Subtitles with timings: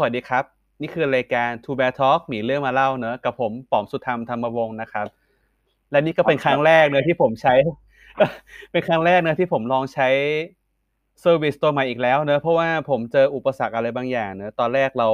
[0.00, 0.44] สวัสดีครับ
[0.80, 5.06] นี่คือรายการ To Bear Talk มีเรื่องมาเล่าเนอะกับผมป๋อมสุธรรมธรรมวงศ์นะครับ
[5.90, 7.54] และนี่ก็เป็นครั้งแรกเนอะที่ผมใช้
[8.72, 10.08] เป็นครั้งแรกเนอะที่ผมลองใช้
[11.20, 15.08] service ตัวใหม่อีกแล้วเนอะเพราะว่าผมเจออุปสรรคอะไรบางอย่างเนอะตอนแรกเรา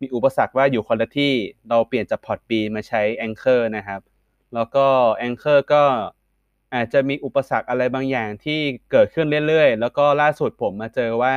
[0.00, 1.32] มีอุปสรรคว่าอยู่คนละที่
[1.68, 4.00] เราเปลี่ยนจาก Podbean มาใช้ Anchor นะครับ
[4.54, 4.86] แล้วก็
[5.26, 5.84] Anchor ก็
[6.74, 11.36] อาจจะมีอุปสรรคอะไรบางอย่างที่เกิดขึ้นเรื่อยๆ แล้วก็ล่าสุดผมมาเจอว่า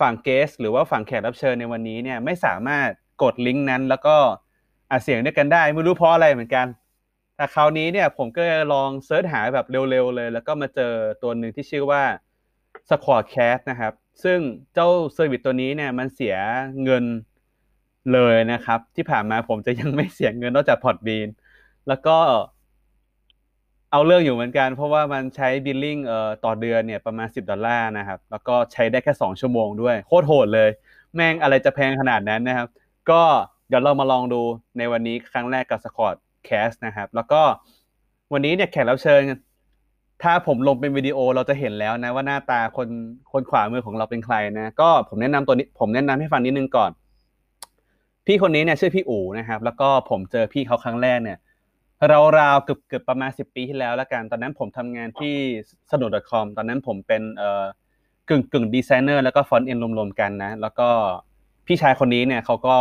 [0.00, 2.88] ฝั่ง guest หรือว่าฝั่งแขกรับเชิญในวันนี้เนี่ยไม่สามารถ
[3.22, 4.16] กดลิงก์นั้น แล้วก็
[4.90, 6.66] อัดเสียงด้วยกันได้ไม่รู้เพราะอะไรเหมือนกัน
[7.36, 12.02] แต่คราวนี้เนี่ยผมก็ลอง search หาแบบเร็วๆเลย แล้วก็มาเจอตัวหนึ่งที่ชื่อว่า
[12.88, 13.92] SquadCast นะครับ
[14.24, 14.38] ซึ่ง
[14.74, 16.36] เจ้า service ตัวนี้เนี่ยมันเสีย
[16.84, 17.04] เงิน
[18.12, 21.28] เลยนะครับ ที่ผ่านมาผมจะยังไม่เสียเงินนอกจาก Podbean
[21.88, 22.16] แล้วก็
[23.92, 30.70] เอาเรื่องอยู่เหมือนกัน เพราะว่ามันใช้บิลลิ่งเอ่อต่อเดือนเนี่ยประมาณ 10 ดอลลาร์นะครับ แล้วก็ใช้ได้แค่ 2 ชั่วโมงด้วย โคตรโหดเลย
[31.14, 32.68] แม่งอะไรจะแพงขนาดนั้นนะครับ
[33.10, 33.22] ก็
[33.68, 34.42] เดี๋ยวเรามาลองดู
[34.78, 36.16] ในวันนี้ครั้งแรกกับ Squad
[36.48, 37.42] Cast นะครับ แล้วก็
[38.32, 39.20] วันนี้เนี่ยแขกรับเชิญ
[40.22, 42.88] ถ้าผมลงเป็นวิดีโอเราจะเห็นแล้วนะว่าหน้าตาคน
[43.32, 46.90] คนขวามือของเราเป็นใครนะ ก็ผมแนะนำตัวนี้ผมแนะนำให้ฟังนิดนึงก่อน
[48.26, 51.38] พี่คนนี้เนี่ยชื่อพี่อู๋นะครับ แล้วก็ผมเจอพี่เขาครั้งแรกเนี่ย
[52.12, 55.34] ราวๆเกือบเกือบประมาณสิบปีที่แล้วล้วกัน ตอนนั้นผมทำงานที่
[55.92, 57.64] สนุก .com ตอนนั้นผมเป็นเอ่อ
[58.28, 60.88] กึ่งกึ่งดีไซเนอร์แล้วก็ front-end รวมๆกันนะ แล้วก็
[61.66, 62.76] พี่ชายคนนี้เนี่ยเขาก็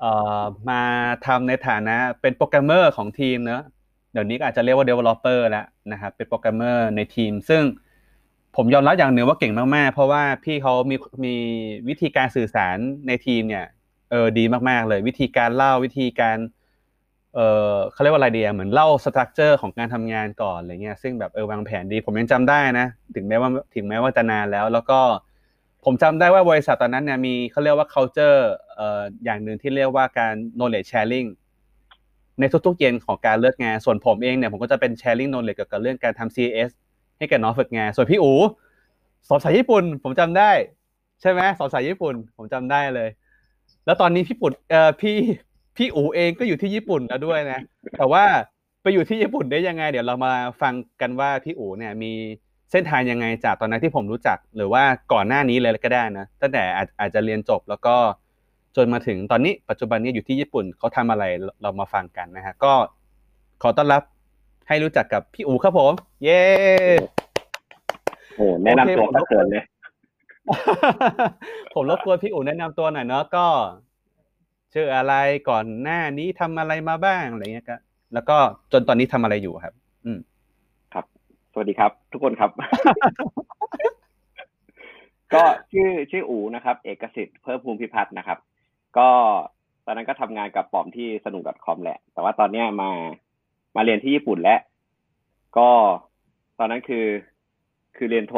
[0.00, 0.82] เอ่อมา
[1.26, 3.62] ทำในฐานะเป็นโปรแกรมเมอร์ของทีมเนอะ
[4.12, 7.62] เดี๋ยวนี้อาจจะเรียกว่า developer แล้วนะครับเป็นโปรแกรมเมอร์ในทีม ซึ่ง
[8.56, 11.34] ผมยอมรับอย่างหนึ่งว่าเก่งมากๆ เพราะว่าพี่เขามีมี
[11.88, 13.66] วิธีการสื่อสารในทีมเนี่ย
[14.10, 16.38] เออดีมากๆเลย วิธีการเล่าวิธีการ
[17.34, 17.40] เอ
[17.74, 25.00] อเขาเรียกว่าอะไรดียเหมือนเล่าสตรัคเจอร์ของการทำงานก่อนอะไรเงี้ยซึ่งแบบเออวางแผนดี ผมยังจำได้นะ ถึงแม้ว่าถึงแม้ว่าจะนานแล้ว แล้วก็
[25.84, 28.38] ผมจำได้ว่าบริษัทตอนนั้นเนี่ยมีเขาเรียกว่า culture
[28.74, 31.28] เอ่ออย่างหนึ่งที่เรียกว่าการ knowledge sharing
[32.40, 36.70] ในทุกๆเย็นของการเลือกงาน ส่วนผมเองเนี่ยผมก็จะเป็น sharing knowledge เกี่ยวกับเรื่องการทำ CAS
[37.18, 38.32] ให้กับน้องฝึกงาน ส่วนพี่อู
[39.28, 40.50] สอนภาษาญี่ปุ่น ผมจำได้
[41.20, 43.08] ใช่ไหมสอนภาษาญี่ปุ่น ผมจำได้เลย
[43.84, 45.16] แล้วตอนนี้พี่ปุ่นเอ่อพี่
[45.82, 47.60] พี่อูเองก็อยู่ที่ญี่ปุ่นแล้วด้วยนะ
[47.98, 48.24] แต่ว่า
[48.82, 50.32] ไปอยู่ที่ญี่ปุ่นได้ยังไง เดี๋ยวเรามา
[50.62, 52.12] ฟังกันว่าพี่อูเนี่ยมี
[52.70, 54.82] เส้นทางยังไงจากตอนนั้นที่ผมรู้จัก หรือว่า
[55.12, 57.94] ก่อนหน้านี้เลยก็ได้นะตั้งแต่อาจอาจจะเรียนจบแล้วก็
[58.76, 61.24] จนมาถึงตอนนี้ปัจจุบันนี้อยู่ที่ญี่ปุ่นเขาทำอะไร
[61.62, 62.72] เรามาฟังกันนะฮะก็
[63.62, 64.02] ขอต้อนรับ
[64.68, 65.92] ให้รู้จักกับพี่อูครับผม
[66.24, 66.42] เย้
[68.36, 69.64] โอ้แนะนำตัวโอเคผมก็เกินเลย
[71.74, 73.46] ผมรบกวนพี่อูแนะนำตัวหน่อยเนาะก็
[74.74, 75.14] ชื่ออะไร
[75.50, 77.76] ก่อนหน้านี้ทำอะไรมาบ้างอะไรเงี้ยก็
[78.14, 78.36] แล้วก็
[78.72, 80.18] จนตอนนี้ทำอะไรอยู่ครับ อืม
[80.94, 81.04] ครับ
[81.52, 82.50] สวัสดีครับ ทุกคนครับ
[85.34, 88.38] ก็ชื่อชื่ออูนะครับ เอกสิทธิ์เพิ่มภูมิพิพัฒน์นะครับ
[88.98, 89.08] ก็
[89.86, 92.90] ตอนนั้นก็ทำงานกับปอมที่สนุก .com แหละ แต่ว่าตอนเนี้ยมา
[93.76, 94.60] มาเรียนที่ญี่ปุ่นแล้ว
[95.58, 95.70] ก็
[96.58, 97.06] ตอนนั้นคือ
[97.96, 98.34] คือเรียนโท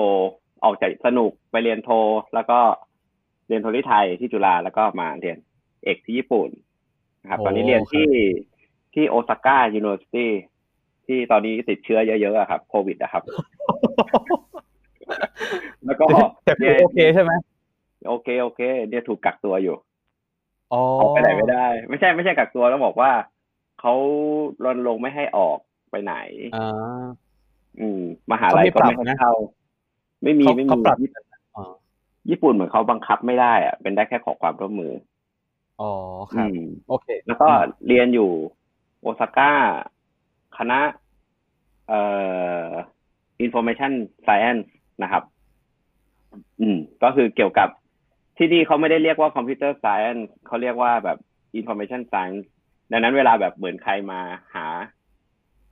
[0.65, 1.91] ออกจากสนุกไปเรียนโท
[2.35, 2.59] แล้วก็
[3.49, 5.39] เรียนโทที่ไทยที่จุฬาแล้วก็มาเรียน
[5.85, 6.49] เอกที่ญี่ปุ่น
[7.23, 8.09] นะครับตอนนี้เรียนที่
[8.95, 10.31] ที่โอซาก้า University
[11.07, 13.23] ที่ตอนนี้ติดเชื้อเยอะๆอะครับโควิดอะครับ
[15.85, 16.05] แล้วก็
[16.45, 17.33] แต่พี่โอเคใช่ไหม
[18.09, 19.77] โอเคโอเคเนี่ยถูกกักตัวอยู่
[20.73, 23.13] อ๋อออกไปไหนไม่ได้ ไม่ใช่ไม่ใช่กักตัวต้องบอกว่า
[23.81, 23.95] เขา
[24.65, 25.59] รณรงค์ไม่ให้ออก
[25.91, 26.15] ไปไหน
[26.57, 27.05] อ่า
[27.81, 28.01] อืม
[28.33, 29.33] มหาลัยก็ไม่ให้เข้า
[30.23, 31.11] ไม่มีเขาไม่มีเขาปรับญี่
[31.57, 31.65] อ๋อ
[32.31, 34.93] ญี่ปุ่นเหมือนเขาบังคับไม่ได้อะเป็นได้แค่ขอความร่วมมือ
[35.81, 35.93] อ๋อ
[36.33, 37.49] ครับอืมโอเค แล้วก็
[37.87, 38.31] เรียนอยู่
[39.01, 39.53] โอซาก้า
[40.59, 40.81] คณะ
[41.89, 42.01] เอ่
[42.65, 42.69] อ
[43.45, 43.93] information
[44.27, 44.65] science
[45.03, 45.23] นะครับ
[46.61, 47.69] อืม ก็คือเกี่ยวกับ
[48.37, 51.19] ที่นี่เขาไม่ได้เรียกว่า computer science เขาเรียกว่าแบบ
[51.59, 52.43] information science
[52.91, 54.21] ดังนั้นเวลาแบบเหมือนใครมา
[54.55, 54.67] หา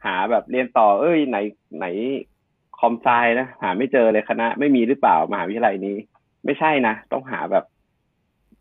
[0.05, 1.39] หาแบบเรียนต่อ เอ้ย ไหน
[1.79, 1.87] ไหน
[2.79, 3.09] คอมไซ
[3.41, 5.97] นะ หาไม่เจอเลยคณะ ไม่มีหรือเปล่ามหาวิทยาลัยนี้
[6.45, 7.65] ไม่ใช่นะ ต้องหาแบบ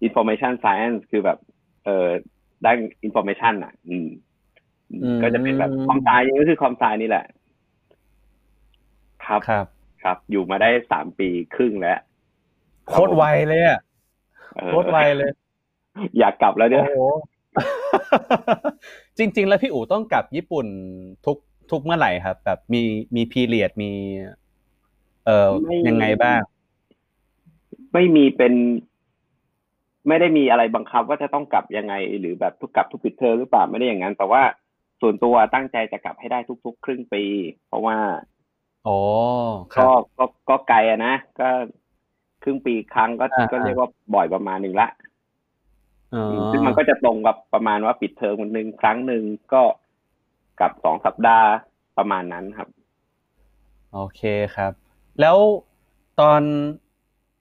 [0.07, 1.37] information science คือแบบ
[1.85, 2.07] เออ
[2.65, 4.07] ด้าน information อะอืม
[4.91, 7.25] อืม ก็จะเป็นแบบคอมไซนี่ก็คือคอมไซนี่แหละ
[9.25, 9.65] ครับครับ
[10.03, 11.99] ครับ อยู่มาได้สามปีครึ่งแล้ว
[12.89, 13.79] โคตรไวเลยอะ
[14.55, 15.31] เออโคตรไวเลย
[16.19, 17.01] อยากกลับแล้วเนี่ยโอ้โห
[19.17, 20.65] จริง ๆ แล้วพี่อู๋ต้องกลับญี่ปุ่น
[21.25, 21.37] ทุก
[21.71, 22.81] ทุกเมื่อไหร่ครับ แบบมี
[23.15, 23.91] มีพีเรียดมี
[25.25, 26.39] เอ่อไม่ยังไงบ้าง
[27.93, 28.53] ไม่มีเป็น
[30.09, 34.41] ไม่ได้มีอะไรบังคับว่าจะต้องกลับยังไง หรือแบบทุกกลับทุกปิดเทอมหรือเปล่าไม่ได้อย่างนั้น แต่ว่า
[35.01, 37.23] ส่วนตัวตั้งใจจะกลับให้ได้ทุก ๆ ครึ่งปี
[37.67, 37.97] เพราะว่า
[38.87, 38.97] อ๋อ
[39.73, 41.49] ครัก็บก็ก็ไกลอะนะก็
[42.43, 44.87] คือรึ่งปีครั้งก็อ่าก็เรียกว่าบ่อยประมาณหนึ่งละ
[46.13, 49.23] อ๋อซึ่งมันก็จะตรงกับประมาณว่าปิดเทอมวันหนึ่งครั้งหนึ่ง
[49.53, 49.63] ก็
[50.59, 51.47] กับสองสัปดาห์
[51.97, 52.67] ประมาณนั้นครับ
[53.93, 54.21] โอเค
[54.55, 54.71] ครับ
[55.21, 55.37] แล้ว
[56.19, 56.41] ตอน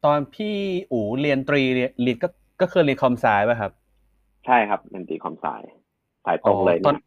[0.05, 0.57] ตอนพี่
[0.93, 2.29] อู๋เรียนตรีเรียนเรียนก็
[2.61, 3.73] ก็คือเรียน com sci ป่ะครับ
[4.47, 5.63] ใช่ครับตอนตรี com sci
[6.25, 7.05] สายตรงเลยตอนนะ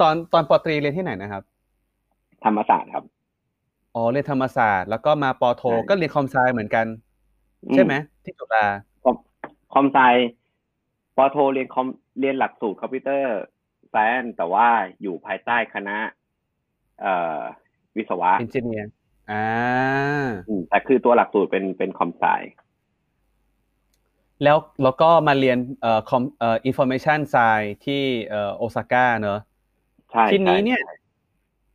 [0.00, 1.42] ตอนตอนปอตรีเรียนที่ไหนนะครับ
[2.44, 3.04] ธรรมศาสตร์ครับ
[3.94, 6.86] อ๋อเรียนธรรมศาสตร์แล้วก็มาปอโทใช่ก็เรียน com sci เหมือนกัน
[7.74, 7.94] ใช่ไหม
[8.24, 8.64] ที่จุฬา
[9.04, 9.16] คอม
[9.72, 9.98] com sci
[11.16, 11.86] ปอโทเรียนคอม
[12.20, 13.36] เรียนหลักสูตรคอมพิวเตอร์
[13.90, 14.66] science แต่ว่า
[15.02, 15.98] อยู่ภายใต้คณะ
[17.00, 17.38] เอ่อ
[17.96, 18.92] วิศวะ engineer
[19.30, 19.46] อ่า
[20.48, 22.24] อืมแต่คือตัวหลักสูตรเป็นเป็น com sci
[24.42, 27.36] แล้วแล้วก็มาเรียนเอ่อคอมเอ่อ information sci
[27.84, 29.40] ที่เอ่อโอซาก้าเนอะ
[30.10, 30.80] ใช่ทีนี้ใช่เนี่ย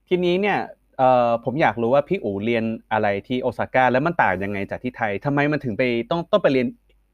[0.09, 0.59] ทีนี้เนี่ย
[0.97, 2.63] เอ่อผมอยากรู้ว่าพี่อู๋เรียน
[2.93, 6.67] อะไรที่โอซาก้าแล้วมันต่างยังไงจากที่ไทยทำไมมันถึงไปต้องต้องไปเรียน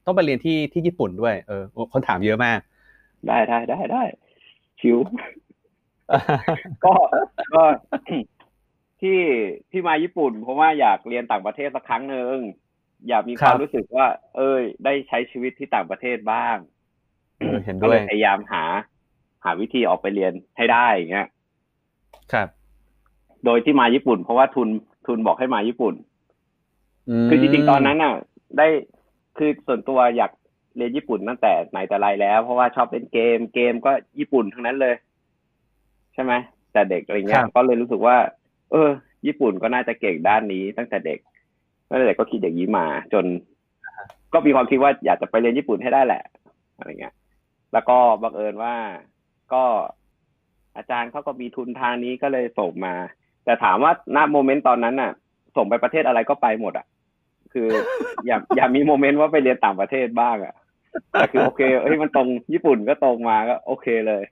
[0.05, 1.63] ต้องไปเรียนที่ที่ญี่ปุ่นด้วยเออ
[1.93, 2.59] คนถามเยอะมาก
[3.27, 4.03] ได้ได้ได้ได้
[4.79, 4.97] ชิว
[6.85, 6.93] ก็
[7.53, 7.63] ก็
[9.01, 9.19] ที่
[9.71, 12.35] ที่มาญี่ปุ่น เพราะว่าอยากเรียนต่างประเทศสักครั้งหนึ่ง
[13.09, 16.57] อยากมีคครัวาบมรู้สึกว่า เอ้ย ได้ใช้ชีวิตที่ต่างประเทศบ้าง
[17.39, 18.63] เออเห็นก็ด้วเลยยพยายามหา
[19.43, 21.27] หาวิธีออกไปเรียนให้ได้อย่างเงี้ย
[22.33, 22.47] ครับ
[23.45, 24.69] โดยที่มาญี่ปุ่น เพราะว่าทุน
[25.07, 25.93] ทุนบอกให้มาญี่ปุ่น
[27.25, 28.13] มคือจริงๆตอนนั้นน่ะ
[28.57, 28.67] ได้
[29.37, 30.31] คือส่วนตัวอยาก
[30.77, 34.95] เรียนญี่ปุ่นตั้งแต่ไหนแต่ไรแล้ว เพราะว่าชอบเล่นเกม เกมก็ญี่ปุ่นทั้งนั้นเลย
[36.13, 36.33] ใช่ไหม
[36.73, 38.17] แต่เด็กอะไรเงี้คยรับก็เลยรู้สึกว่า
[38.71, 38.89] เออ
[39.27, 41.19] ญี่ปุ่นก็น่าจะเก่งด้านนี้ตั้งแต่เด็ก
[41.91, 43.25] ตั้งแต่เด็กก็คิดอย่างนี้มาจน
[44.33, 46.23] ก็มีความคิดว่าอยากจะไปเรียนญี่ปุ่นให้ได้แหละ
[46.77, 47.13] อะไรเงี้ย
[47.73, 48.75] แล้วก็บังเอิญว่า
[49.53, 49.63] ก็
[50.77, 52.95] อาจารย์เขาก็มีทุนทางนี้ก็เลยส่งมา
[53.45, 55.11] แต่ถามว่าณโมเมนต์ตอนนั้นน่ะ
[55.55, 56.85] ส่งไปประเทศอะไรก็ไปหมดอะ
[57.53, 57.67] คือ
[58.25, 60.53] อย่าอย่ามีโมเมนต์ว่าไปเรียนต่างประเทศบ้างอะ
[61.11, 64.23] แต่คือโอเคเอ้ยมันตรงญี่ปุ่นก็ตรงมาก็ โอเคเลย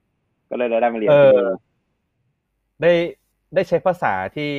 [0.49, 1.45] ก็เลยได้มาเรียนเอที่อนี่
[2.81, 2.93] ได้
[3.55, 4.51] ได้ใช้ภาษาที่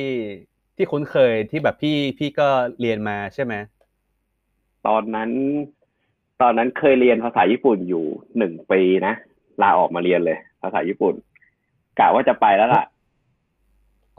[0.81, 2.47] ที่คุ้นเคยที่แบบพี่พี่ก็
[2.81, 3.53] เรียนมาใช่ไหม
[4.87, 5.29] ตอนนั้น
[6.41, 8.05] ตอนนั้นเคยเรียนภาษาญี่ปุ่นอยู่
[8.37, 9.13] หนึ่งปีนะ
[9.61, 11.13] ลาออกมาเรียนเลย ภาษาญี่ปุ่น
[11.99, 12.83] กะว่าจะไปแล้วล่ะ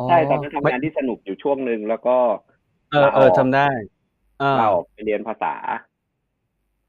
[0.09, 2.17] ใช่ตอนนั้นทำงานที่สนุกอยู่ช่วงหนึ่งแล้วก็
[2.91, 3.69] เออเออจำได้
[4.43, 5.55] อ่าเราออกไปเรียนภาษา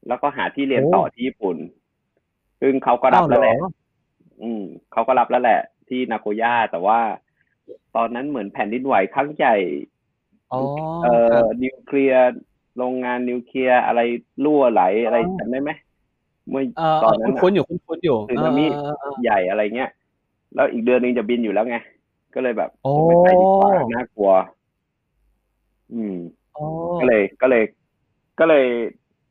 [0.08, 1.56] แล้วก็หาที่เรียนโอ้ต่อที่ญี่ปุ่น
[2.60, 3.70] ซึ่งเขาก็รับแล้วแหละอ้าวเรอ
[4.42, 4.62] อืม
[4.92, 7.00] เขาก็รับแล้วแหละ ที่นาโกย่าแต่ว่า
[7.96, 9.56] ตอนนั้นเหมือนแผ่นดินไหวครั้งใหญ่
[10.52, 10.60] อ๋อ
[11.02, 12.22] เอ่ครัอบนิวเคลียร์
[12.78, 14.00] โรงงานนิวเคลียร์อะไร
[14.44, 15.70] รั่วไหลอะไรอ๋อจำได้ไหม
[16.50, 19.90] เมื่อเออตอนนั้นคุ้นน่ะๆอยู่คุ้นๆอยู่สึนามิเออเออเออใหญ่อะไรเงี้ย
[20.54, 21.76] แล้วอีกเดือนหนึงจะบินอยู่แล้วไง
[22.34, 24.32] ก็เลยแบบโอ้ไม่ไปดีกว่าน่ากลัว
[25.94, 26.16] อืม
[26.56, 26.64] อ๋อ
[27.00, 27.64] ก็เลยก็เลย
[28.40, 28.66] ก็เลย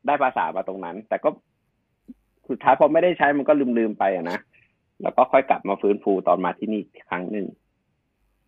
[0.08, 1.30] ได้ภาษามาตรงนั้น แต่ก็
[2.50, 4.38] สุดท้ายพอไม่ได้ใช้มันก็ลืมลืมๆไปอะนะ
[5.02, 7.46] แล้วก็ค่อยกลับมาฟื้นฟูตอนมาที่นี่อีกครั้งหนึ่ง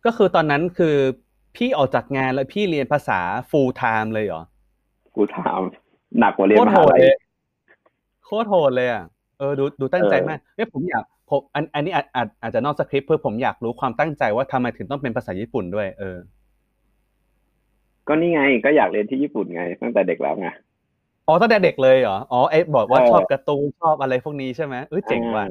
[0.06, 0.96] ก็คือตอนนั้นคือ
[1.56, 3.20] พี่ออกจากงานแล้วพี่เรียนภาษา
[3.50, 4.42] full time เลยเหรอ
[5.14, 5.60] กูถาม
[6.18, 7.16] หนักกว่าเรียนโคตมรโหหาดลัยเลย
[8.24, 9.04] โคตรโหดเลยอะ
[9.38, 16.16] เออดูดูตั้งใจเออมากเนี่ยผมอยากผมอันอันนี้อาจอาจอาจจะนอกสคริปต์เพื่อผมอยากรู้ความตั้งใจว่าทำไมถึงต้องเป็นภาษาญี่ปุ่นด้วย เออ
[18.08, 20.48] ก็นี่ไงก็อยากเรียนที่ญี่ปุ่นไง ตั้งแต่เด็กแล้วไง
[21.28, 25.50] อ๋อตั้งแต่เด็กเลยเหรออ๋อไอ้บอกว่าเออชอบการ์ตูนชอบอะไรพวกนี้ใช่ไหมเอ้ยเจ๋งว่ะอ่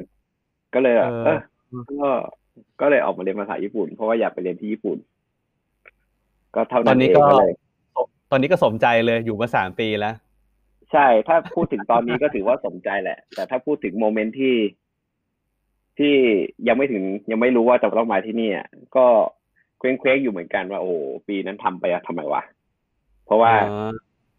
[0.74, 2.08] ก็เลยแบบเอเอออก็
[2.80, 4.98] ก็เลยออกมาเรียนภาษาญี่ปุ่น เพราะว่าอยากไปเรียนที่ญี่ปุ่น
[6.54, 7.52] ก็เท่าตอนั้นนนี้เองก็ก็เลย
[8.30, 10.14] ตอนนี้ก็สมใจเลยอยู่มาสามปีแล้ว
[10.92, 14.56] ใช่ ถ้าพูดถึงตอนนี้ก็ถือว่าสมใจแหละ แต่ถ้าพูดถึงโมเมนต์ที่
[15.98, 16.14] ที่
[16.68, 19.06] ยังไม่ถึงยังไม่รู้ว่าจะต้องมาที่นี่อะก็
[19.78, 20.92] เคว้งเคว้งๆอยู่เหมือนกันว่า โอ้
[21.28, 22.42] ปีนั้นทำไปอะทำไมวะ
[23.26, 23.56] เพราะว่าอ๋
[23.88, 23.90] อ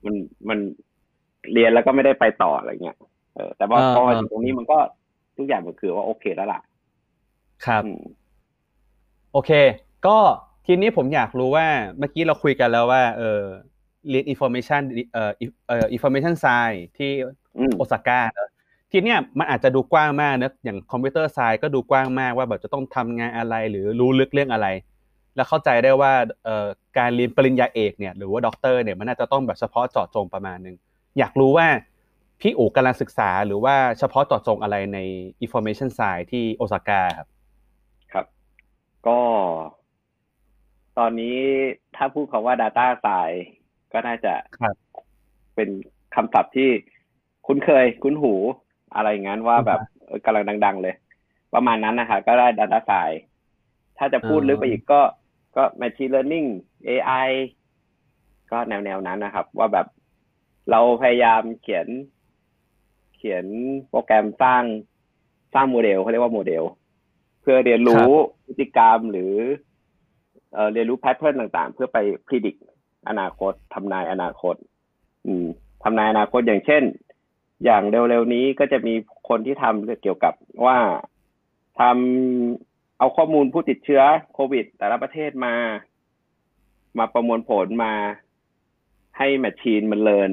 [0.06, 0.16] มัน
[0.50, 0.60] มัน
[1.54, 2.98] เรียนแล้วก็ไม่ได้ไปต่ออะไรเงี้ย
[3.36, 4.78] เออแต่ว่าอ่าพอมาอ่าถึงตรงนี้มันก็
[5.38, 6.62] ทุกอย่างมันคือว่าโอเคแล้วล่ะ
[7.66, 8.02] ครับอืม
[9.34, 9.52] โอเค
[10.08, 10.18] ก็
[10.66, 11.68] ทีนี้ผมอยากรู้ว่า
[12.00, 13.42] เมื่อกี้เราคุยกันแล้วว่า เออ
[14.10, 14.82] เรียน information
[15.14, 15.32] เอ่อ
[15.68, 17.12] เอ่อ information science ที่
[17.58, 18.50] อืมโอซาก้าเนอะ
[18.92, 24.68] ทีเนี้ยมันอาจจะดูกว้างมากนะอย่างคอมพิวเตอร์ไซน์ก็ดูกว้างมากว่าแบบจะต้องทำงานอะไรหรือรู้ลึกเรื่องอะไร
[25.36, 26.14] แล้วเข้าใจได้ว่า
[26.46, 30.76] เอ่อการเรียนปริญญาเอกเนี่ยหรือว่าด็อกเตอร์เนี่ยมันน่าจะต้องแบบเฉพาะเจาะจงประมาณนึง
[31.20, 31.68] อยากรู้ว่า
[32.42, 35.00] พี่อู๋กำลังศึกษาหรือว่าเฉพาะเจาะจงอะไรใน
[35.46, 37.37] information science ที่โอซาก้าครับครับ
[39.08, 39.20] ก็
[40.98, 41.38] ตอนนี้
[41.96, 43.42] ถ้าพูดคำว่า Data Science
[43.94, 44.76] ก็น่าจะครับ
[45.56, 45.70] เป็น
[46.16, 46.70] คำศัพท์ที่
[47.48, 48.34] คุ้นเคยคุ้นหู
[48.96, 50.96] อะไรอย่างนั้นว่าแบบเออกำลังดัง ๆ เลย
[51.54, 53.20] ประมาณนั้นนะคะก็ได้ Data Science
[53.98, 55.02] ถ้าจะพูดอ่าลึกไปอีกก็
[55.56, 56.48] ก็ Machine Learning
[56.90, 57.30] AI
[58.52, 59.88] ก็แนวแนวนั้นนะครับ ว่าแบบ
[60.72, 61.88] เราพยายามเขียน
[63.16, 63.46] เขียน
[63.90, 64.64] โปรแกรมสร้าง
[65.54, 68.12] สร้างโมเดลเขาเรียกว่าโมเดลเพื่อเรียนรู้
[68.46, 69.34] พฤติกรรมหรือ
[70.54, 72.60] เอ่อเรียนรู้ pattern ต่างๆ เพื่อไปพิจิตร
[73.10, 74.56] อนาคตทำนายอนาคต
[75.26, 75.48] อืม
[75.84, 76.84] ทำนายอนาคตอย่างเช่น
[77.66, 78.94] อย่างเร็วๆนี้ก็จะมี
[79.30, 80.34] คนที่ทำเกี่ยวกับ
[80.66, 80.78] ว่า
[81.80, 84.02] ทำเอาข้อมูลผู้ติดเชื้อ
[84.34, 85.56] โควิด แต่ละประเทศมา
[86.98, 87.94] มาประมวลผลมา
[89.18, 90.32] ให้ machine มัน learn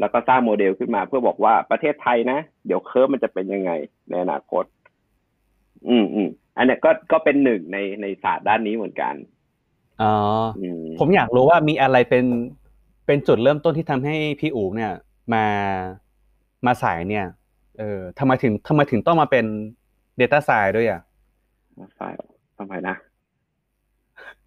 [0.00, 3.70] แล้วก็สร้างโมเดลขึ้นมาเพื่อบอกว่าประเทศไทยนะ เดี๋ยว curve มันจะเป็นยังไง
[4.08, 4.64] ในอนาคต
[5.88, 9.14] อืมอืมอันนี้ก็ก็เป็นหนึ่งในในศาสตร์ด้านนี้เหมือนกัน
[10.02, 10.14] อ๋อ
[10.58, 12.24] อืมผมอยากรู้ว่ามีอะไรเป็น
[13.06, 14.92] เป็นจุดเริ่มต้นที่ทำให้พี่อู๋เนี่ย
[15.34, 15.44] มา
[16.66, 17.26] มาสายเนี่ย
[17.78, 19.44] เออทำไมถึงทำไมถึงต้องมาเป็น
[20.20, 21.00] Data s c i e n c e ด้วยอะ
[21.96, 22.16] ไฟล์
[22.58, 22.96] ทำไมนะ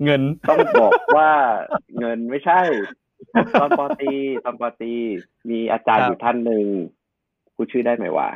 [0.03, 1.31] เงินต้องบอกว่า
[1.99, 2.61] เงินไม่ใช่
[3.59, 4.13] ตอนปอตรี
[4.43, 4.93] ตอนปอตรี
[5.49, 6.65] มีอาจารย์ครับอยู่ท่านหนึ่ง
[7.55, 8.29] กูชื่อได้ไหมวะ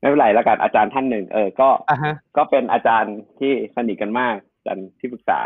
[0.00, 5.40] ไม่เป็นไรแล้วกันอาจารย์ท่านหนึ่งเออก็อะฮะก็เป็นอาจารย์ที่สนิทกันมากอาจารย์ที่ปรึกษา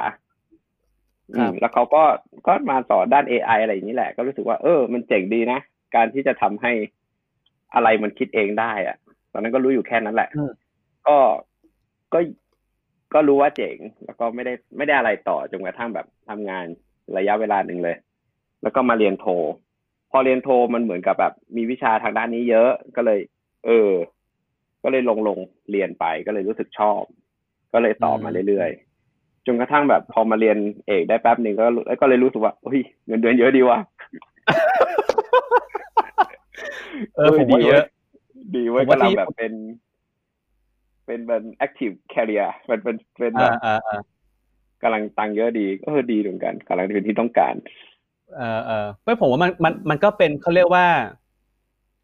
[1.36, 2.02] ครัอืบมแล้วเขาก็
[2.46, 5.58] ก็มาสอนด้าน AI อะไรอย่างนี้แหละ ก็รู้สึกว่าเออ มันเจ๋งดีนะ
[5.94, 6.72] การที่จะทำให้
[7.74, 8.96] อะไรมันคิดเองได้อะ
[9.32, 10.50] ตอนนั้นก็รู้อยู่แค่นั้นแหละอืม
[11.06, 11.16] ก็
[12.12, 12.18] ก็
[13.14, 16.66] ก็รู้ว่าเจ๋ง แล้วก็ไม่ได้ไม่ได้อะไรต่อจนกระทั่งแบบทำงาน
[17.16, 17.96] ระยะเวลาหนึ่งเลย
[18.62, 19.26] แล้วก็มาเรียนโท
[20.10, 23.20] พอเรียนโทมันเหมือนกับแบบ มีวิชาทางด้านนี้เยอะก็เลย
[23.66, 23.90] เออ
[24.84, 25.38] ก็เลยลงลง
[25.70, 27.02] เรียนไปก็เลยรู้สึกชอบ
[27.72, 31.66] ก็เลยต่อมาเรื่อยๆจนกระทั่งแบบพอมาเรียนเอกได้แป๊บหนึ่งก็
[32.00, 33.78] ก็เลยรู้สึกว่าเฮ้ยเงินเดือนเยอะดีว่ะ
[37.16, 37.84] เออผมว่าเยอะ
[38.56, 39.52] ดีเว้ยผมว่ากำลังที่แบบเป็น
[41.06, 44.00] เป็นเป็น active career มันเป็นเป็นแบอ่าบอ่าอ่า
[44.82, 47.54] กำลังตังค์เยอะดีก็เออดีเหมือนกันกำลังเป็นที่ต้องการ
[48.36, 50.86] เออเออไม่ผมว่ามันมันมันก็เป็นเขาเรียกว่า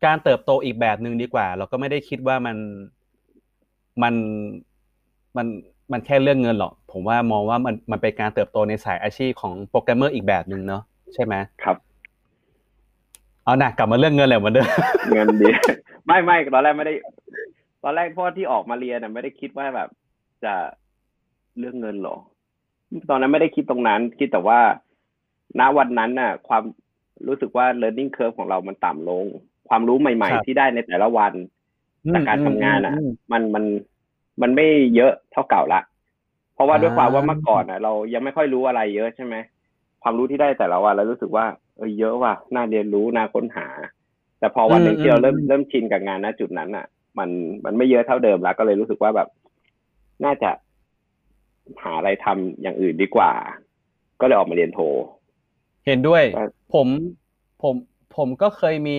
[0.04, 2.56] การเติบโตอีกแบบหนึ่งดีกว่า เราก็ไม่ได้คิดว่ามัน
[4.02, 4.14] มัน
[5.36, 5.46] มัน
[5.92, 10.82] มันแค่เรื่องเงินหรอกผมว่ามองว่ามันมันเป็นการเติบโตในสายอาชีพของโปรแกรมเมอร์อีกแบบหนึ่งเนาะ
[11.14, 11.76] ใช่ไหมครับ
[13.44, 14.66] เอาหนักกลับมาเรื่องเงินแหละเหมือนเดิม
[15.14, 15.50] เงินดี
[16.06, 16.94] ไม่ไม่ตอนแรกไม่ได้
[17.82, 19.88] ตอนแรกเพราะที่ออกมาเรียนน่ะไม่ได้คิดว่าแบบ
[20.44, 20.54] จะ
[21.58, 22.16] เรื่องเงินหรอ
[23.10, 24.60] ตอนนั้นไม่ได้คิดตรงนั้น คิดแต่ว่า
[25.60, 26.62] ณวันนั้นน่ะ ความ
[27.26, 29.26] รู้สึกว่า learning curve ของเรามันต่ำลง
[29.70, 31.32] ความรู้ใหม่ครับๆที่ได้ในแต่ละวัน
[32.14, 33.64] จากการทำงานอะมมันมัน
[34.42, 35.80] มันไม่เยอะเท่าเก่าละ
[36.54, 39.34] เพราะว่าด้วยอ่าความว่าเมื่อก่อนอะ เรายังไม่ค่อยรู้อะไรเยอะใช่ไหม
[40.02, 41.46] ความรู้ที่ได้แต่ละวันแล้วรู้สึกว่า
[41.76, 43.66] เออเยอะว่ะน่าเรียนรู้น่าค้นหา
[44.38, 46.86] แต่พอวันหนึ่งที่เราเริ่มเริ่มชินกับงานณจุดนั้นอะ
[47.18, 47.28] มัน
[47.64, 49.28] มันไม่เยอะเท่าเดิมแล้ว ก็เลยรู้สึกว่าแบบ
[50.24, 50.50] น่าจะ
[51.82, 53.32] หาอะไรทำอย่างอื่นดีกว่า
[54.20, 54.80] ก็เลยออกมาเรียนโท
[55.86, 56.88] เห็นด้วยครับผม
[57.62, 57.74] ผม
[58.16, 58.98] ผมก็เคยมี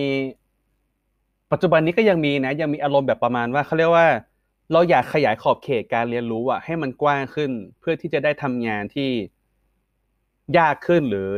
[1.52, 4.08] ปัจจุบันนี้ก็ยังมีนะยังมีอารมณ์แบบประมาณว่าเขาเรียกว่า
[4.72, 9.10] เราอยากขยายขอบเขตการเรียนรู้อะให้มันกว้างขึ้น เพื่อที่จะได้ทำงานที่
[10.58, 11.28] ยากขึ้นหรือ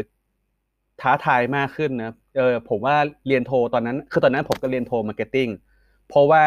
[1.00, 5.48] ท้าทายมากขึ้นนะเออผมว่าเรียนโทตอนนั้น คือตอนนั้นผมก็เรียนโท marketing
[6.08, 6.44] เพราะว่า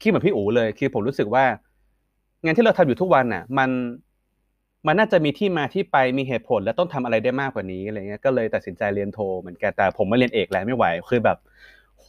[0.00, 1.44] คิดเหมือนพี่อู๋เลย คือผมรู้สึกว่า
[2.44, 3.70] งานที่เราทำอยู่ทุกวันน่ะ มัน
[4.86, 11.38] มันน่าจะมีที่มาที่ไปมีเหตุผลและต้องทำอะไรได้มากกว่านี้อะไรเงี้ยก็เลยตัดสินใจเรียนโทเหมือนกันแต่ผมมาเรียนเอกแล้วไม่ไหวคือแบบ
[12.00, 12.08] โห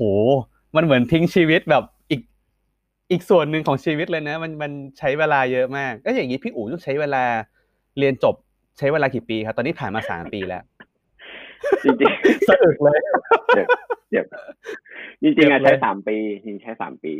[0.75, 2.21] มันเหมือนทิ้งชีวิตแบบอีก
[3.11, 7.23] อีกส่วนหนึ่งของชีวิตเลยนะ มันมันใช้เวลาเยอะมากก็อย่างนี้พี่อู๋ต้องใช้เวลา
[7.99, 8.35] เรียนจบ
[8.77, 10.63] ใช้เวลากี่ปีครับ ตอนนี้ผ่านมาสามปีแล้ว
[11.83, 12.11] จริง
[12.47, 13.67] สะอึกเลยๆเจ็บ
[14.11, 14.25] เจ็บ
[15.21, 17.13] จริงๆอะเจ็บเลยใช้สามปีจริงๆใช้สามปี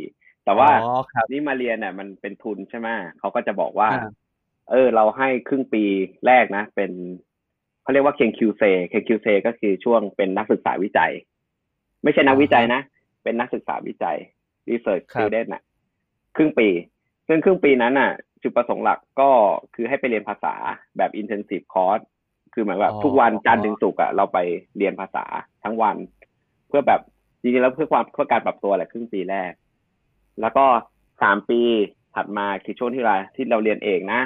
[0.44, 2.88] แต่ว่าอ๋อครับนี่มาเรียนเนี่ยมันเป็นทุนใช่ไหม
[3.18, 4.08] เขาก็จะบอกว่าอ่า
[4.70, 5.84] เออ เราให้ครึ่งปี
[6.26, 6.90] แรกนะ เป็น
[7.82, 11.12] เขาเรียกว่าเคนคิวเซเคนคิวเซก็คือช่วงเป็นนักศึกษาวิจัย
[12.02, 12.80] ไม่ใช่นักวิจัยนะ
[13.28, 14.18] เป็นนักศึกษาวิจัย
[14.68, 15.62] research ครับ student น่ะ
[16.36, 16.68] ครึ่งปี
[17.28, 18.10] ซึ่งครึ่งปีนั้นน่ะ
[18.42, 19.30] จุดประสงค์หลักก็
[19.74, 20.54] คือให้ไปเรียนภาษา
[20.96, 22.04] แบบ intensive course
[22.54, 24.38] คือหมายว่าทุกวันจันทร์ถึงศุกร์อะเราไป
[24.76, 25.24] เรียนภาษา
[25.64, 25.96] ทั้งวัน
[26.68, 27.00] เพื่อแบบ
[27.40, 29.52] จริงๆแล้วเพื่อความเพื่อการปรับตัวแหละครึ่งปีแรก
[30.40, 30.64] แล้วก็
[31.22, 31.60] สามปี
[32.14, 34.20] ถัดมาคือช่วงที่เราที่เราเรียนเองนะ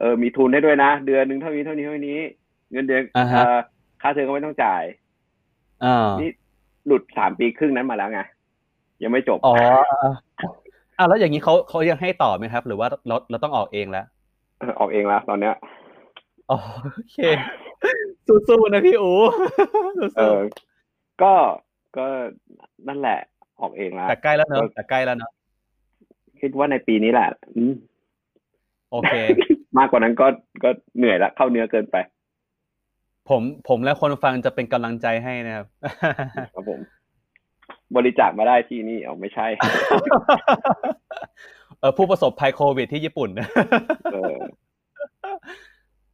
[0.00, 2.20] เออมีทุนให้ด้วยนะ เดือนหนึ่งเท่านี้เท่านี้เท่านี้
[2.72, 3.58] เงินเดือนอ่าฮะเอ่อ
[4.00, 4.82] ค่าเทอมก็ไม่ต้องจ่าย
[5.84, 6.30] อ่านี่
[6.86, 8.20] หลุดสามปีครึ่งนั้นมาแล้วไง
[9.02, 9.54] ยังไม่จบอ๋อ
[10.98, 14.06] อ่าแล้วอย่างนี้เขาเขายังให้ต่อไหมครับ หรือว่าเราเราต้องออกเองแล้ว
[14.80, 15.54] ออกเองแล้วตอนเนี้ย
[16.50, 16.58] อ๋อ
[16.94, 17.18] โอเค
[18.48, 19.14] สู้ๆนะพี่อู๋
[20.18, 20.38] เอสู้อ
[21.22, 21.32] ก็
[21.96, 22.06] ก็
[22.88, 23.18] นั่นแหละ
[23.60, 25.32] ออกเองแล้ๆวแต่ใกล้แล้วเนอะแต่ใกล้แล้วเนอะ
[26.40, 27.72] คิดว่าในปีนี้แหละอืม
[28.92, 29.14] โอเค
[29.78, 30.26] มากกว่านั้นก็
[30.62, 31.96] ก็เหนื่อยละเข้าเนื้อเกินไป
[33.28, 35.66] ผมผมและคนฟังจะเป็นกำลังใจให้นะครับ
[36.54, 36.80] ครับผม
[37.96, 39.46] บริจาคมาได้ที่นี่เอาไม่ใช่
[41.80, 43.30] เออผู้ประสบภัยโควิดที่ญี่ปุ่น
[44.12, 44.36] เออ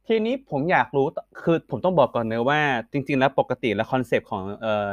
[0.07, 1.07] ทีนี้ผมอยากรู้
[1.41, 2.61] คือผมต้องบอกก่อนเนอะว่า
[2.91, 4.91] จริง ๆ แล้วปกติแล้วคอนเซปต์ของเอ่อ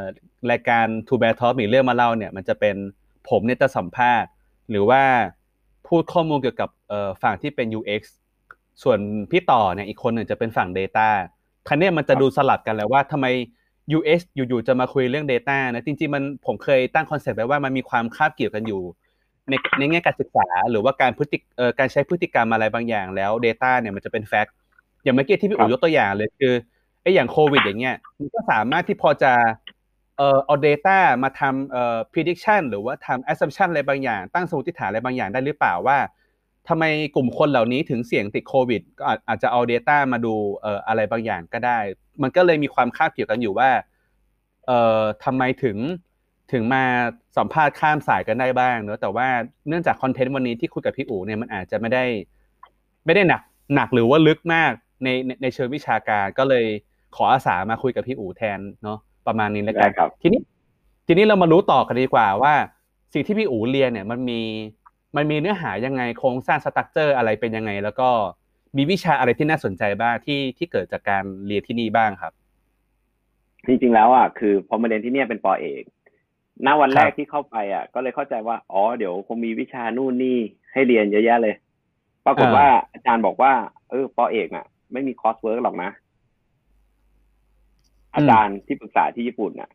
[0.51, 2.77] รายการ Two Bear Talk มีเรื่องมาเล่าเนี่ย มันจะเป็น
[3.29, 4.31] ผมเนี่ยจะสัมภาษณ์
[4.71, 5.03] หรือว่า
[5.89, 8.03] พูดข้อมูลเกี่ยวกับเอ่อฝั่งที่เป็น UX
[8.83, 8.99] ส่วน
[9.31, 11.09] พี่ต่อเนี่ยอีกคนหนึ่งจะเป็นฝั่ง Data
[11.69, 13.27] คันเนี้ยมันจะดูสลับกันแล้วว่าทำไม
[13.97, 18.82] UX อยู่ๆจะมาคุยเรื่อง Data นะจริงๆมันผมเคยตั้งคอนเซปต์ไว้ว่ามันมีความคาบเกี่ยวกันอยู่
[19.50, 24.55] ในในแง่การศึกษา หรือว่าการพฤติเอ่อการใช้พฤติกรรมอะไรบางอย่างแล้ว Data เนี่ยมันจะเป็น fact
[25.04, 26.54] อย่างเมื่อกี้ที่พี่อู๋ยกตัวอย่างเลยคือ
[27.02, 29.32] ไอ้อย่างโควิด อย่างเงี้ยมันก็สามารถที่พอจะ
[30.16, 35.99] เอ่อเอา Data มาทำเอ่อ prediction หรือว่าทำ assumption อะไรบางอย่าง ตั้งสมมติฐานอะไรบางอย่างได้หรือเปล่าว่า
[36.69, 36.85] ทำไม
[37.17, 41.79] กลุ่มคนเหล่านี้ถึงเสี่ยงติดโควิด ก็อาจอาจจะเอา Data มาดูเอ่ออะไรบางอย่างก็ได้
[42.23, 43.71] มันก็เลยมีความคาบเกี่ยวกันอยู่ว่า
[44.67, 45.76] เอ่อทำไมถึง
[46.52, 46.85] ถึงมา
[47.37, 49.29] สัมภาษณ์ข้ามสายกันได้บ้างเนอะแต่ว่า
[49.69, 52.05] เนื่องจากคอนเทนต์วันนี้ที่คุยกับพี่อู๋เนี่ยมันอาจจะไม่ได้
[53.05, 53.43] ไม่ได้หนัก
[53.75, 54.73] หนักหรือว่าลึกมาก
[55.05, 56.64] ในในในเชิงวิชาการก็เลย
[57.17, 60.40] ขออาสามาคุยกับพี่อู๋แทนเนาะประมาณนี้แล้วกัได้นครับทีนี้
[61.07, 62.55] ทีนี้เรามารู้ต่อกันดีกว่าว่า
[63.14, 64.40] สิ่งที่พี่อู๋เรียนเนี่ยมันมี
[65.17, 68.09] มันมีเนื้อหายังไงโครงสร้างสตั๊กเจอร์อะไรเป็นยังไง แล้วก็
[68.76, 72.33] มีวิชาอะไรที่น่าสนใจบ้างที่ที่เกิดจากการเรียนที่นี่บ้างครับ
[73.67, 75.83] จริงๆแล้วอะคือพอมาเรียนที่เนี่ยเป็นปอเอก
[76.67, 80.38] ณวันแรกครับที่เข้าไปอะ ก็เลยเข้าใจว่าอ๋อเดี๋ยวคงมีวิชานู่นนี่
[80.73, 81.55] ให้เรียนเยอะแยะเลย
[82.26, 83.52] ปรากฏว่าอาจารย์บอกว่า
[83.90, 85.90] เออปอเอกน่ะ ไม่มี coursework หรอกนะ
[88.14, 89.71] อาจารย์ที่ปรึกษาที่ญี่ปุ่นน่ะ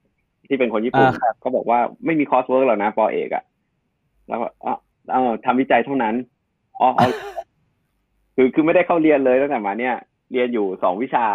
[0.48, 3.44] ที่เป็นคนญี่ปุ่นอ่าครับก็บอกว่าไม่มี coursework หรอกนะปอเอกอะ
[4.27, 4.72] แล้วก็
[5.14, 6.16] อ๋อเอาทำวิจัยเท่านั้น
[6.80, 7.08] อ๋ออ๋อ
[8.36, 9.96] คือคือไม่ได้เข้าเรียนเลยตั้งแต่มาเนี่ย
[10.32, 11.26] เรียนอยู่สองวิชา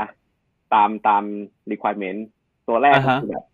[0.74, 1.22] ตามตาม
[1.70, 2.20] requirement
[2.68, 3.44] ตัวแรกก็อ่าฮะคือแบบ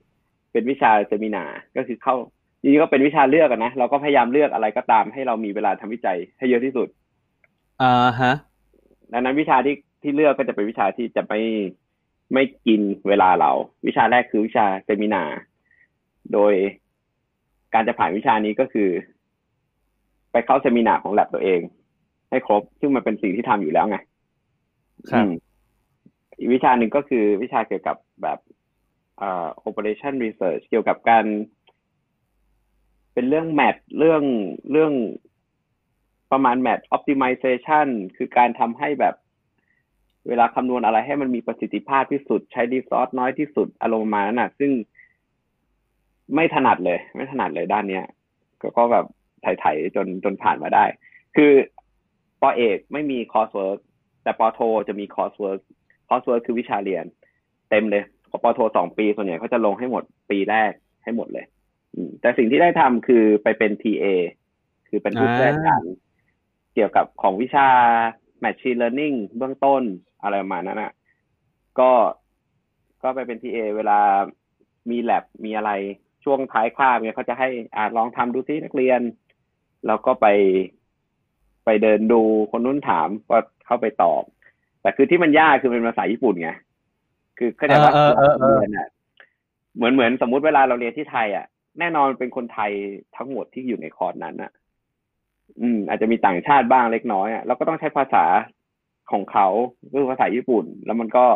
[0.52, 1.44] เป็นวิชา seminar
[1.76, 2.14] ก็คือเข้า
[2.60, 6.88] จริงๆก็เป็นวิชาเลือกอะนะเราก็พยายามเลือกอะไรก็ตามให้เรามีเวลาทำวิจัยให้เยอะที่สุด
[7.82, 8.32] อ่าฮะ
[9.12, 11.40] ดังนั้นวิชาที่ที่เลือกก็จะเป็นวิชาที่จะไม่
[12.34, 13.50] ไม่กินเวลาเรา
[13.86, 15.22] วิชาแรกคือวิชาเซมินา
[16.32, 16.54] โดย
[17.74, 18.88] การจะผ่านวิชานี้ก็คือ
[20.36, 21.60] ไปเข้าเซมินาของแลบตัวเอง
[22.30, 23.98] ให้ครบ ซึ่งมันเป็นสิ่งที่ทำอยู่แล้วไง
[25.10, 25.30] ครับอืม
[26.38, 28.38] อีกวิชาหนึ่งก็คือวิชาเกี่ยวกับแบบ
[29.18, 31.24] เอ่อ operation research เกี่ยวกับการ
[33.12, 34.22] เป็นเรื่อง math เรื่อง
[34.70, 34.92] เรื่อง
[36.32, 39.14] ประมาณ math optimization คือการทำให้แบบ
[40.28, 44.70] เวลาคำนวณอะไรให้มันมีประสิทธิภาพที่สุด ใช้ resource น้อยที่สุดอารมณ์ประมาณนั้นน่ะซึ่ง
[46.34, 48.04] ไม่ถนัดเลย ไม่ถนัดเลยด้านเนี้ย
[48.60, 49.06] ก็ก็แบบ
[49.60, 50.84] ไถๆจนจนผ่านมาได้
[51.36, 51.52] คือ
[52.40, 53.78] ปอเอกไม่มี coursework
[54.22, 55.60] แต่ปอโทจะมี coursework
[56.08, 57.04] coursework คือวิชาเรียน
[57.70, 60.72] เต็มเลยของปอโทสองปี ส่วนใหญ่เขาจะลงให้หมดปีแรก
[61.04, 61.46] ให้หมดเลย
[61.94, 64.06] อืมแต่สิ่งที่ได้ทำคือไปเป็น TA
[64.88, 65.82] คือเป็นผู้อ่าแทนการ
[66.74, 67.68] เกี่ยวกับของวิชา
[68.44, 69.82] Machine Learning เบื้องต้น
[70.22, 70.92] อะไรประมาณนั้นอะ
[71.78, 71.90] ก็
[73.02, 73.98] ก็ไปเป็น TA เวลา
[74.90, 75.70] มีแ a บมีอะไร
[76.24, 79.00] ช่วงท้ายคาบเนี่ยเขาจะให้อ่าลองทำดูซินักเรียน
[79.86, 80.26] แล้วก็ไป
[81.64, 84.22] ไปเดินดูคนนู้นถามก็เข้าไปตอบ
[84.82, 86.50] แต่คือที่มันยากคือเป็นภาษาญี่ปุ่นไง
[87.38, 88.88] คือเข้าใจว่าเออเออเออเรียนอะ
[89.76, 91.46] เหมือนเหมือนสมมุติเวลาเราเรียนที่ไทย อะ
[91.78, 92.70] แน่นอนเป็นคนไทย
[93.16, 94.50] ทั้งหมดที่อยู่ในคอร์สนั้นอะ
[95.60, 98.24] อืม อาจจะมีต่างชาติบ้างเล็กน้อยอะเราก็ต้องใช้ภาษา
[99.12, 99.48] ของเขา
[99.92, 101.26] คือภาษาญี่ปุ่น แล้วมันก็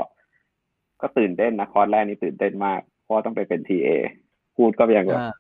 [1.03, 3.88] ก็ตื่นเต้นนะคอร์สแรกนี่ตื่นเต้นมาก เพราะว่าต้องไปเป็นทีเอ
[4.57, 5.33] พูดก็อย่างแบบอ่า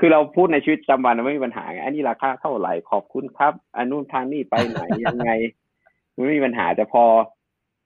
[0.00, 5.30] คือเราพูดในชีวิตประจำวันเราไม่มีปัญหาไงอันนี้ราคาเท่าไหร่ขอบคุณครับ อันนู้นทางนี้ไปไหนยังไง
[6.14, 7.04] มันไม่มีปัญหาแต่พอ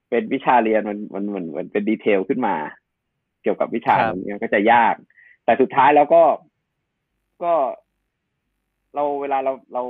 [0.08, 2.54] เป็นวิชาเรียนมันมันเหมือนเหมือนเป็นดีเทลขึ้นมา
[3.42, 4.94] เกี่ยวกับวิชาครับนี้ก็จะยาก
[5.44, 6.22] แต่สุดท้ายแล้วก็
[7.42, 7.52] ก็
[8.94, 9.82] เราเวลาเราเรา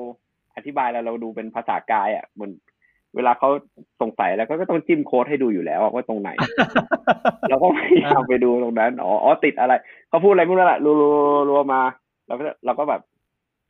[0.57, 2.53] อธิบายแล้วเราดูเป็นภาษากายอะเหมือน
[3.17, 3.49] เวลาเขา
[4.01, 6.31] สงสัยแล้วก็ก็ต้องจิ้มโค้ดให้ดูอยู่แล้วว่าตรงไหน
[7.49, 9.75] เราก็พยายามไปดูตรงนั้นอ๋ออ๋อติดอะไร
[10.09, 11.17] เขาพูดอะไรไม่รู้แหละรัวรัว
[11.49, 11.81] รัวมา
[12.35, 13.03] เราก็เราก็แบบ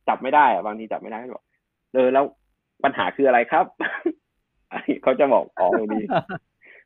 [0.07, 1.45] จับไม่ได้อะบางทีจับไม่ได้ก็บอก
[1.93, 2.25] เออแล้ว
[2.83, 3.65] ปัญหาคืออะไรครับ
[4.71, 6.05] อันนี้เขาจะบอกอ๋อตรงนี้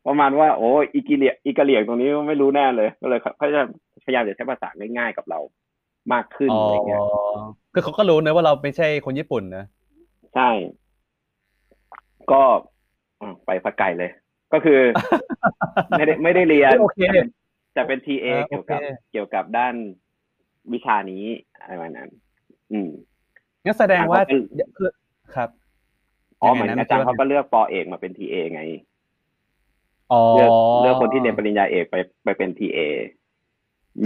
[0.08, 3.62] ประมาณว่าโอ้อีกิเลียอีกะเหลียงตรงนี้ไม่รู้แน่เลยก็เลยเขาจะ
[4.06, 5.40] พยายามจะใช้ภาษาง่ายๆกับเรา
[6.14, 7.02] มากขึ้นอ๋ออะไรเงี้ย
[7.74, 9.66] คือเขาก็รู้นะว่าเราไม่ใช่คนญี่ปุ่นนะ
[10.36, 10.50] ใช่
[12.32, 12.42] ก็
[13.22, 14.12] อะไปพักไก่เลย
[14.54, 14.80] ก็คือ
[15.90, 17.28] ไม่ได้ไม่ได้เรียนโอเคแต่เป็น
[17.74, 19.76] แต่เป็นทีเออ่าเกี่ยวกับโอเคเกี่ยวกับด้าน
[20.74, 21.24] วิชานี้
[21.60, 22.10] อะไรประมาณนั้น
[22.72, 22.90] อืม
[23.66, 24.40] งั้นแสดงว่าอะเขาเป็น
[24.78, 24.90] คือ
[25.36, 25.50] ครับ
[26.42, 28.62] อ๋อยังเหไงมือนนะอาจารย์เมื่อกี้เขาก็เลือกปอเอกมาเป็นทีเอไง
[30.36, 30.50] เลือก
[30.82, 32.80] เลือกคนที่เรียนปริญญาเอกไปไปเป็นทีเอ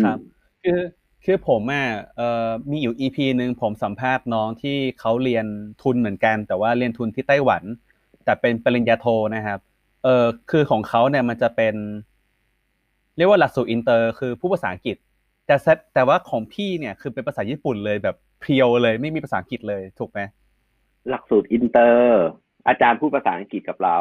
[0.03, 0.17] ครับ
[0.63, 0.79] คือ
[1.25, 1.85] คือผมอะ
[2.17, 5.45] เอ่อมีอยู่อีพีหนึ่งผมสัมภาษณ์น้องที่เขาเรียน
[5.83, 7.63] ทุนเหมือนกัน แต่ว่าเรียนทุนที่ไต้หวัน
[8.25, 9.59] แต่เป็นปริญญาโทนะครับ
[10.03, 11.75] เออคือของเขาเนี่ยมันจะเป็น
[13.17, 14.97] เรียกว่าหลักสูตรอินเตอร์ คือพูดภาษาอังกฤษ
[15.45, 15.55] แต่
[15.93, 20.19] แต่ว่าของพี่เนี่ยคือเป็นภาษาญี่ปุ่นเลยแบบ pure เลยไม่มีภาษาอังกฤษเลยถูกไหม
[21.09, 22.23] หลักสูตรอินเตอร์
[22.67, 23.97] อาจารย์พูดภาษาอังกฤษกับเรา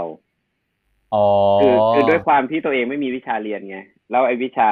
[1.60, 3.78] คือคือด้วยความที่ตัวเองไม่มีวิชาเรียนไง
[4.10, 4.70] แล้วไอ้วิชา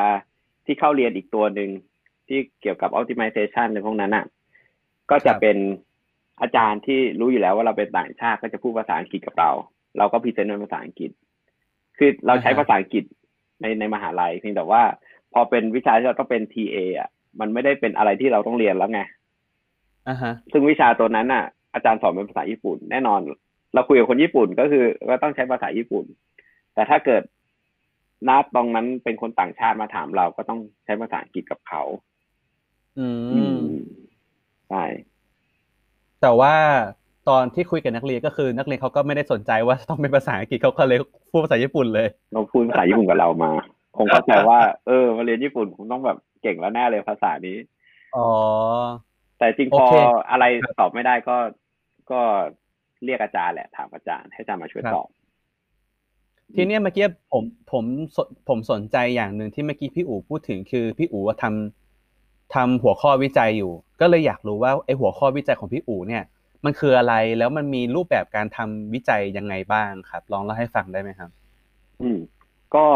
[0.66, 1.70] ที่เข้าเรียนอีกตัวหนึ่ง
[2.28, 4.24] ที่เกี่ยวกับ optimization ในพวกนั้นอะ
[5.10, 5.56] ก็จะเป็น
[6.40, 9.50] อาจารย์ที่รู้อยู่แล้วว่าเราเป็นต่างชาติก็จะพูดภาษาอังกฤษกับเรา
[9.98, 11.10] เราก็พิจารณาภาษาอังกฤษ
[11.98, 13.04] คือเราใช้ภาษาอังกฤษ
[13.60, 14.82] ในในมหาลัยเพียงแต่ว่า
[15.32, 17.08] พอเป็นวิชาที่เราต้องเป็น TA อะ
[17.40, 19.00] มันไม่ได้เป็นอะไรที่เราต้องเรียนแล้วไง
[20.08, 23.20] อ่าฮะ ซึ่งวิชาตัวนั้นอะ อาจารย์สอนเป็นภาษาญี่ปุ่น แน่นอน
[23.74, 26.04] เราคุยกับคนญี่ปุ่นก็คือก็ต้องใช้ภาษาญี่ปุ่น
[26.74, 27.22] แต่ถ้าเกิด
[28.28, 31.82] นัดตรงนั้นเป็นคนต่างชาติมาถามเราก็ต้องใช้ภาษาอังกฤษกับเขา
[32.98, 33.08] อื
[33.58, 33.60] ม
[34.68, 34.84] ใช่
[36.22, 36.54] แต่ว่า
[37.28, 40.98] ตอนที่คุยกับนักเรียนก็คือ นักเรียนเขาก็ไม่ได้สนใจว่าต้องเป็นภาษาอังกฤษเขาก็เลย
[41.30, 43.50] พูดภาษาญี่ปุ่นเลยเราพูดภาษาญี่ปุ่นกับเรามา
[43.96, 47.56] คงเข้าใจว่า เออมาเรียนญี่ปุ่นคงต้องแบบเก่งแล้วแน่เลยภาษานี้
[48.16, 48.28] อ๋อ
[49.38, 49.86] แต่จริงพอ
[50.30, 50.44] อะไร
[50.80, 51.36] ตอบไม่ได้ก็
[52.10, 52.20] ก็
[53.04, 55.08] เรียกอาจารย์แหละถามอาจารย์ ให้อาจารย์มาช่วยตอบ
[56.56, 57.84] ทีนี้เมื่อกี้ผมผม
[58.48, 66.24] ผมสนใจอย่างหนึ่งที่เมื่อกี้พี่อู๋พูดถึงคือพี่อู๋ทำทำหัวข้อวิจัยอยู่ ก็เลยอยากรู้ว่าไอ้หัวข้อวิจัยของพี่อู๋เนี่ย
[66.64, 71.30] มันคืออะไรแล้วมันมีรูปแบบการทำวิจัยยังไงบ้างครับ ลองเล่าให้ฟังได้ไหมครับ
[72.02, 72.18] อืม
[72.74, 72.86] ก็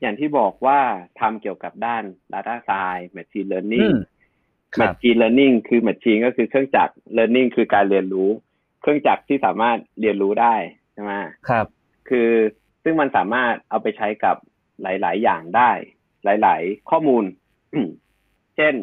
[0.00, 0.80] อย่างที่บอกว่า
[1.20, 3.92] ทำเกี่ยวกับด้าน data science machine learning
[4.80, 8.30] machine learning คือ machine ก็คือเครื่องจักร learning คือการเรียนรู้
[8.80, 10.54] เครื่องจักรที่สามารถเรียนรู้ได้
[10.92, 11.12] ใช่ไหม
[11.48, 11.66] ครับ
[12.08, 12.30] คือ
[12.82, 14.36] ซึ่งมันสามารถเอาไปใช้กับ
[14.82, 15.70] หลาย ๆ อย่างได้
[16.24, 17.24] หลาย ๆ ข้อมูล
[18.56, 18.74] เช่น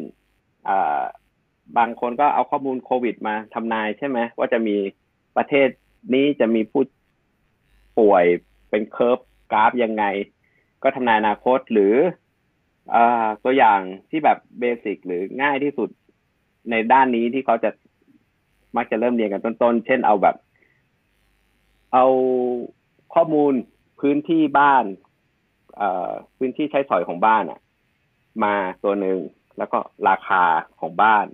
[1.78, 4.76] บางคนก็เอาข้อมูลโควิดมาทำนายใช่ไหมว่าจะมี
[5.36, 5.68] ประเทศ
[6.14, 6.82] นี้จะมีผู้
[7.98, 8.24] ป่วย
[8.70, 9.18] เป็น curve
[9.52, 10.04] กราฟยังไง
[10.86, 11.94] ก็ทำนายอนาคตหรื
[12.94, 12.96] อ
[13.44, 15.88] ตัวอย่างที่แบบ basic หรือง่ายที่สุด
[16.70, 17.70] ในด้านนี้ที่เขาจะ
[18.76, 20.36] มักจะเริ่มเรียนกันต้นๆ เช่นเอาแบบ
[21.92, 22.06] เอา
[23.14, 23.52] ข้อมูล
[24.00, 24.84] พื้นที่บ้าน
[25.76, 27.60] เอ่อพื้นที่ใช้สอยของบ้านอะ
[28.44, 29.18] มาตัวหนึ่ง
[29.58, 30.42] แล้วก็ราคา
[30.80, 31.26] ของบ้าน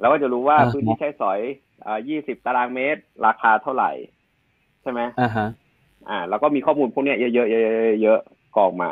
[0.00, 1.40] แล้วก็จะรู้ว่าพื้นที่ใช้สอย
[1.86, 3.90] อ่ายี่สิบตารางเมตร ราคาเท่าไหร่
[4.82, 5.48] ใช่ไหมอ่าฮะ
[6.08, 8.90] อ่า แล้วก็มีข้อมูลพวกนี้เยอะๆเยอะๆ กองมา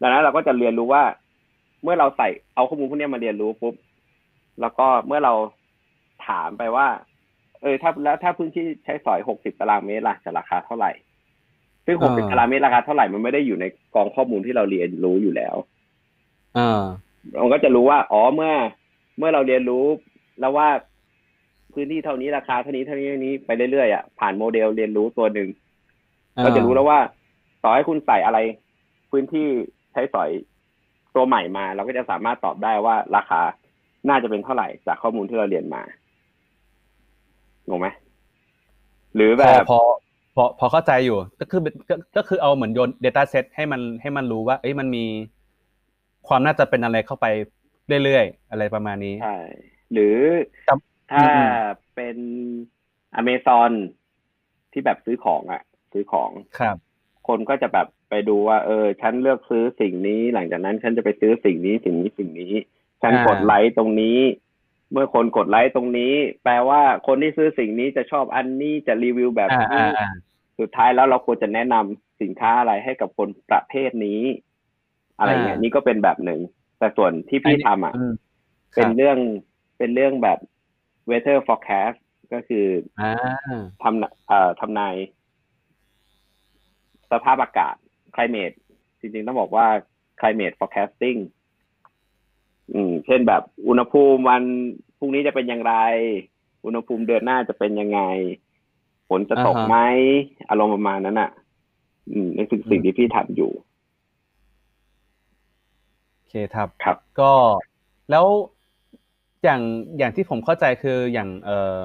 [0.00, 1.02] ดังนั้นเราก็จะเรียนรู้ว่า
[1.82, 3.74] เมื่อเราใส่เอาข้อมูลพวกนี้มาเรียนรู้ปุ๊บ
[4.60, 5.34] แล้วก็เมื่อเรา
[6.26, 6.86] ถามไปว่า
[7.62, 10.90] เออถ้าแล้วถ้าพื้นที่ใช้สอยหกสิบตารางเมตรล่ะจะราคาเท่าไหร่
[11.86, 15.56] ซึ่งหกสิบตารางเมตรราคาเท่าไหร่มันไม่ได้อยู่ในกองข้อมูลที่เราเรียนรู้อยู่แล้ว
[16.58, 16.82] อ่า
[17.36, 18.52] เราก็จะรู้ว่า อ๋อเมื่อ
[19.18, 19.84] เมื่อเราเรียนรู้
[20.40, 20.68] แล้วว่า
[21.72, 25.48] พื้นที่เท่านี้ราคาเท่านี้เท่านี้เท่านี้ไปเรื่อยๆอะผ่านโมเดลเรียนรู้ตัวหนึ่ง
[26.42, 27.00] เราจะรู้แล้วว่า
[27.62, 28.38] ต่อให้คุณใส่อะไร
[29.10, 29.46] พื้นที่
[29.92, 30.30] ใช้สอย
[31.14, 33.40] ตัวใหม่มา เราก็จะสามารถตอบได้ว่าราคา
[34.08, 35.82] น่าจะเป็นเท่าไหร่จากข้อมูลที่เราเรียนมา
[37.68, 37.88] งงไหม
[39.14, 39.80] หรือแบบพอ
[40.36, 45.04] พอพอเข้าใจอยู่ ก็คือก็ก็คือเอาเหมือนโยน Data Set ให้มันให้มันรู้ว่า เอ้ยมันมี
[46.28, 47.26] ความน่าจะเป็นอะไรเข้าไป
[48.04, 49.38] เรื่อยๆ อะไรประมาณนี้ใช่
[49.92, 50.16] หรือ
[51.12, 51.24] ถ้า
[51.94, 52.16] เป็น
[53.14, 53.70] อเมซอน
[54.72, 56.76] ที่แบบซื้อของอะซื้อของครับ
[57.28, 62.54] คนก็จะแบบไปดูว่า เออ ฉันเลือกซื้อสิ่งนี้ หลังจากนั้นฉันจะไปซื้อสิ่งนี้สิ่งนี้สิ่งนี้
[63.02, 64.18] ฉันกดไลค์ตรงนี้
[64.92, 66.14] เมื่อคนกดไลค์ตรงนี้
[66.44, 69.86] แปลว่าคนที่ซื้อสิ่งนี้จะชอบอันนี้จะรีวิวแบบนี้
[70.58, 74.22] สุดท้ายแล้วเราควรจะแนะนำสินค้าอะไรให้กับคนประเภทนี้
[75.18, 76.40] อะไรเงี้ยนี่ก็เป็นแบบหนึ่ง
[76.78, 77.94] แต่ส่วนที่พี่ทำอะ
[78.74, 79.18] เป็นเรื่อง
[79.78, 80.38] เป็นเรื่องแบบ
[81.10, 81.98] weather forecast
[82.32, 82.66] ก็คือ
[83.82, 84.94] ทำเอ่อทำนาย
[87.10, 87.74] สภาพอากาศ
[88.14, 88.56] climate
[89.00, 89.66] จริงๆ ต้องบอกว่า
[90.20, 91.18] climate forecasting
[92.74, 94.42] อืม เช่นแบบอุณหภูมิวัน
[94.98, 95.74] พรุ่งนี้จะเป็นอย่างไร
[96.64, 98.00] อุณหภูมิเดือนหน้าจะเป็นยังไง
[99.08, 99.76] ฝนจะตกไหม
[100.48, 101.30] อารมณ์ประมาณนั้นอะ
[102.10, 103.52] อืมนี่คือสิ่งที่พี่ทำอยู่
[106.14, 107.32] โอเคครับครับ ก็
[108.10, 108.26] แล้ว
[109.44, 109.62] อย่าง
[109.98, 111.82] อย่างที่ผมเข้าใจคืออย่างเอ่อ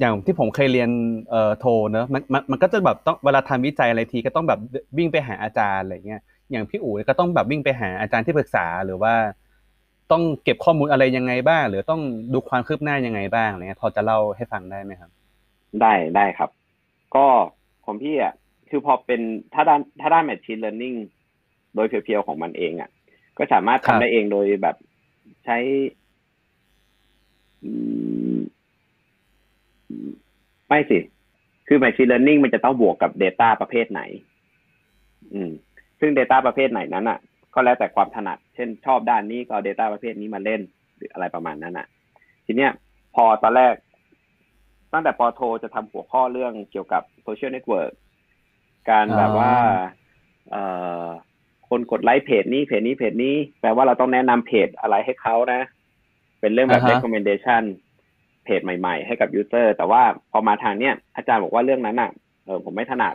[0.00, 0.90] อย่างที่ผมเคยเรียน
[1.30, 4.60] เอ่อโทเนอะมันมันมันก็จะแบบต้องเวลาทำวิจัยอะไรทีก็ต้องแบบ
[4.98, 9.14] วิ่งไปหาอาจารย์อะไรเงี้ยอย่างพี่อู๋ก็ต้องแบบวิ่งไปหาอาจารย์ที่ปรึกษาหรือว่า
[10.10, 12.02] ต้องเก็บข้อมูลอะไรยังไงบ้าง หรือต้อง
[12.32, 15.10] ดูความคืบหน้ายังไงบ้างอะไรเงี้ยพอจะเล่าให้ฟังได้ไหมครับ
[15.80, 16.50] ได้ได้ครับ
[17.16, 17.26] ก็
[17.84, 18.34] ของพี่อะ
[18.70, 19.20] คือพอเป็น
[19.54, 20.96] ถ้าด้านถ้าด้าน machine learning
[21.74, 22.90] โดยเพียวๆของมันเองอะ
[23.38, 24.76] ก็สามารถครัทำบได้เองโดยแบบ
[25.44, 25.58] ใช้
[27.64, 27.70] อื
[28.10, 28.11] ม
[30.68, 30.98] ไม่สิ
[31.68, 34.02] คือ machine learning มันจะต้องบวกกับ data ประเภทไหน
[35.34, 35.50] อืม
[36.00, 37.18] ซึ่ง data ประเภทไหนนั้นอะ
[37.54, 40.60] ก็แล้วแต่ความถนัด เช่น ชอบด้านนี้ก็เอา data ประเภทนี้มาเล่น
[40.96, 41.86] หรืออะไรประมาณนั้นอะ
[42.46, 42.70] ทีเนี้ย
[43.14, 43.74] พอตอนแรก
[44.92, 47.92] ตั้งแต่ปอโทจะทำหัวข้อเรื่องเกี่ยวกับโซเชียลเน็ตเวิร์ก
[48.90, 49.54] การแบบว่า
[50.50, 50.62] เอ่
[51.04, 51.06] อ
[51.68, 55.60] คนกดไลค์เพจนี้เพจนี้เพจนี้ แปลว่าเราต้องแนะนำเพจอะไรให้เขานะ
[56.40, 57.62] เป็นเรื่องแบบอ่าฮะ recommendation
[58.44, 62.10] เพจใหม่ๆ ให้กับ user แต่ว่าพอมาทางเนี้ยอาจารย์บอกว่าเรื่องนั้นอะ
[62.44, 63.14] เออผมไม่ถนัด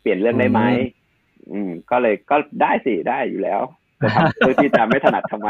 [0.00, 0.60] เปลี่ยนเรื่องได้ไหม
[1.52, 3.60] อืม ก็เลยก็ได้สิได้อยู่แล้ว
[4.00, 5.48] จะทำเพื่อที่จะไม่ถนัดทำไม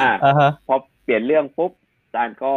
[0.00, 2.54] อ่าอ่าฮะพอเปลี่ยนเรื่องปุ๊บอาจารย์ก็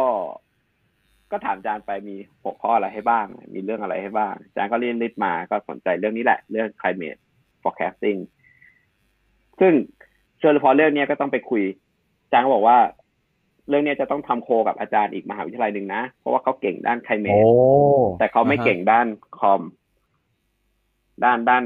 [1.30, 7.20] ก็ถามอาจารย์ไปมีหัวข้ออะไรให้บ้าง มีเรื่องอะไรให้บ้างอาจารย์ก็เรียนริดมาก็สนใจเรื่องนี้แหละ เรื่อง climate
[7.62, 8.20] forecasting
[9.60, 9.72] ซึ่ง
[10.38, 11.64] เชื่อพอเรื่องเนี้ยก็ต้องไปคุย
[12.22, 12.78] อาจารย์ก็บอกว่า
[13.68, 17.46] เรื่องเนี้ยจะต้องทำโคกับอาจารย์อีกมหาวิทยาลัยหนึ่งนะ เพราะว่าเขาเก่งด้านโอ้ climate
[18.18, 19.06] แต่เขาไม่เก่งด้าน
[19.38, 19.62] คอม
[21.24, 21.64] ด้านด้าน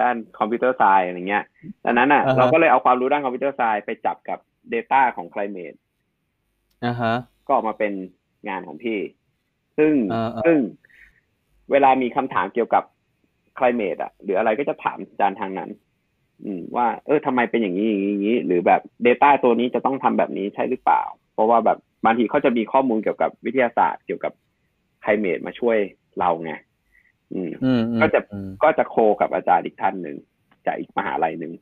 [0.00, 1.44] ด้านคอมพิวเตอร์ไซน์อะไรเงี้ย
[1.84, 4.38] ดังนั้นอะอ่าฮะเราก็เลยเอาความรู้ด้านคอมพิวเตอร์ไซน์ไปจับกับ
[4.72, 5.76] Data ของ climate
[6.84, 7.14] อ่าฮะ
[7.46, 7.92] ก็ออกมาเป็น
[8.48, 8.98] งานของพี่
[9.78, 10.58] ซึ่งอ่าอ่าซึ่ง
[11.70, 12.84] เวลามีคำถามเกี่ยวกับ
[13.58, 15.70] climate อะหรืออะไรก็จะถามอาจารย์ทางนั้น
[16.44, 21.02] อืม ว่า เออทำไมเป็นอย่างนี้อย่างนี้อย่างนี้หรือแบบ Data ตัวนี้จะต้องทำแบบนี้ใช่หรือเปล่า
[21.36, 24.32] เพราะว่าแบบบางทีเขาจะมีข้อมูลเกี่ยวกับวิทยาศาสตร์เกี่ยวกับ
[25.04, 25.78] climate มาช่วย
[26.18, 26.52] เราไง
[27.34, 30.16] อืมอืมอืมก็จะอืมก็จะโคกับอาจารย์อีกท่านหนึ่ง
[30.66, 31.52] จากอีกมหาลัยหนึ่ง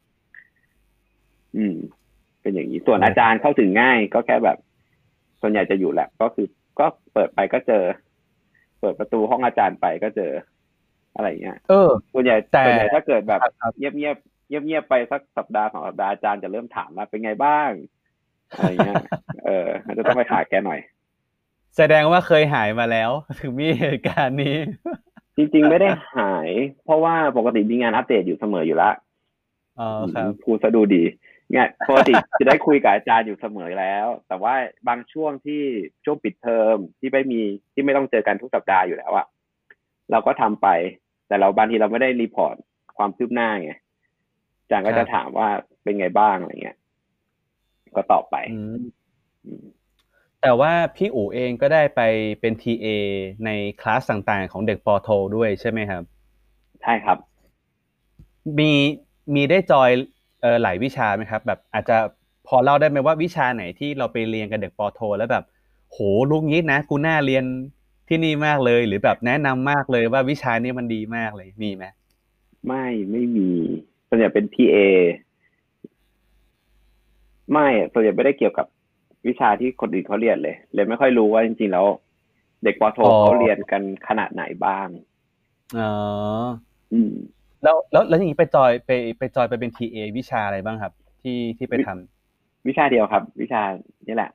[1.57, 1.77] อืม
[2.43, 4.59] เป็นอย่างนี้ส่วนอาจารย์เข้าถึงง่าย ก็แค่แบบ
[5.41, 6.47] ส่วนใหญ่จะอยู่แหละก็คือ
[6.79, 7.85] ก็เปิดไปก็เจอ
[8.81, 10.33] เปิดประตูห้องอาจารย์ไปก็เจอ
[11.15, 14.17] อะไรอย่างเงี้ย เออ ส่วนใหญ่แต่ส่วนใหญ่ถ้าเกิดแบบครับครับเงียบเงียบ
[14.49, 17.71] เงียบเงียบๆไปสักสัปดาห์สองสัปดาห์อาจารย์จะเริ่มถามว่าเป็นไงบ้าง
[18.51, 18.97] อะไรเงี้ย
[19.45, 20.81] เออมันจะต้องไปหาแกหน่อย
[21.77, 24.57] แสดงว่าเคยหายมาแล้ว ถึงมีเหตุการณ์นี้
[25.37, 26.49] จริงๆไม่ได้หาย
[26.85, 28.95] เพราะว่าปกติมีงานอัปเดตอยู่เสมออยู่แล้ว
[29.81, 31.05] อ๋อครับพูดซะดูดี
[31.51, 34.55] เนี่ยปกติจะได้คุยกับอาจารย์อยู่เสมอแล้ว แต่ว่า
[34.89, 35.63] บางช่วงที่
[36.05, 37.41] ช่วงปิดเทอมที่ไม่มี
[37.73, 39.27] ที่ไม่ต้องเจอกันทุกสัปดาห์อยู่แล้วอะ
[40.11, 40.69] เราก็ทำไป
[41.29, 42.57] แต่เราบางทีเราไม่ได้รีพอร์ต
[42.97, 43.73] ความคืบหน้าไง
[44.61, 45.49] อาจารย์ก็ครัจะบถามว่า
[45.83, 46.77] เป็นไงบ้างอะไรเงี้ย
[47.97, 48.77] ก็ตอบไปอืม
[49.47, 49.65] อืม
[50.43, 52.01] แต่ว่าพี่อู๋เองก็ได้ไป
[52.41, 52.87] เป็น TA
[53.45, 56.03] ในคลาสต่างๆ ของเด็กปอโท ด้วยใช่ไหมครับ
[56.83, 57.19] ใช่ครับ
[58.59, 58.73] มี
[59.35, 59.91] มีได้จอย
[60.43, 61.97] เออหลายวิชาไหมครับ แบบอาจจะ
[62.47, 65.45] พอเล่าได้ไหมว่าวิชาไหนที่เราไปเรียนกับเด็กปอโท แล้วแบบ
[65.91, 65.99] โห
[66.31, 67.45] ลูกนี้นะกูน่าเรียน
[68.09, 71.85] ที่นี่มากเลย หรือแบบแนะนำมากเลยว่าวิชานี้มันดีมากเลยมีไหม
[72.67, 73.49] ไม่ไม่มี
[74.09, 74.77] ส่วนใหญ่เป็น PA
[77.53, 78.67] ไม่อะส่วนใหญ่ไม่ได้เกี่ยวกับ
[79.27, 81.87] วิชาที่คนอื่นเขาเรียนเลย เลยไม่ค่อยรู้ว่าจริงๆแล้ว
[82.65, 84.89] เด็กปอโทเขาเรียนกันขนาดไหนบ้าง
[85.79, 85.93] อ๋อ
[86.93, 87.13] อืม
[87.63, 93.63] แล้วแล้วแล้วอย่างนี้ไปจอยไปไปจอยไปเป็น TA วิชาอะไรบ้างครับ ที่ที่ไปทำวิชาเดียวครับ วิชา
[94.09, 94.31] นี่แหละ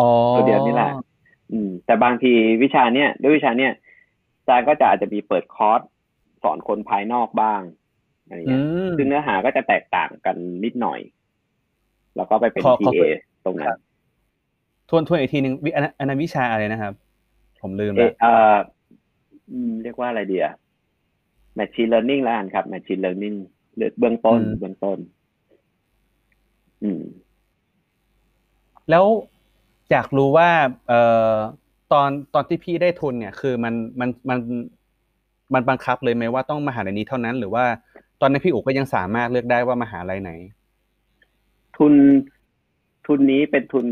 [0.00, 0.90] อ๋อตัวเดียวนี่แหละ
[1.52, 3.72] อืม แต่บางทีวิชาเนี้ยด้วยวิชาเนี้ย
[4.38, 5.80] อาจารย์ก็จะอาจจะมีเปิดคอร์ส
[6.42, 7.60] สอนคนภายนอกบ้าง
[8.26, 11.00] อะไรอืเงี้ยมซึ่งเนื้อหาก็จะแตกต่างกันนิดหน่อย
[12.16, 13.08] แล้วก็ไปเป็นขอขอ TA
[13.44, 13.78] ตรงนั้ครันบ
[14.88, 16.92] ทวนทวนอีกทีหนึ่งวิอันนั้นอันนั้นวิชาอะไรนะครับ
[17.60, 18.56] ผมลืมเอแล้วเออ
[19.50, 20.54] อืมเรียกว่าอะไรดีอะ
[21.58, 23.36] machine learning แล้วกันครับ machine learning
[23.76, 24.98] หรือเบื้องต้นอืมเบื้องต้น
[26.82, 27.02] อืม
[28.90, 29.04] แล้ว
[29.90, 30.50] อยากรู้ว่า
[30.88, 31.00] เอ่
[31.32, 31.34] อ
[31.92, 34.38] ตอนตอนที่พี่ได้ทุนเนี่ย คือมันมันมัน
[35.54, 37.64] มันบังคับเลยไหมว่าต้องมหาลัยนี้เท่านั้น หรือว่า
[38.20, 40.30] ตอนนั้นพี่อุ๋ก็ยังสามารถเลือกได้ว่ามหาลัยไหน
[41.78, 41.94] ทุน
[43.06, 43.86] ทุนนี้เป็นทุน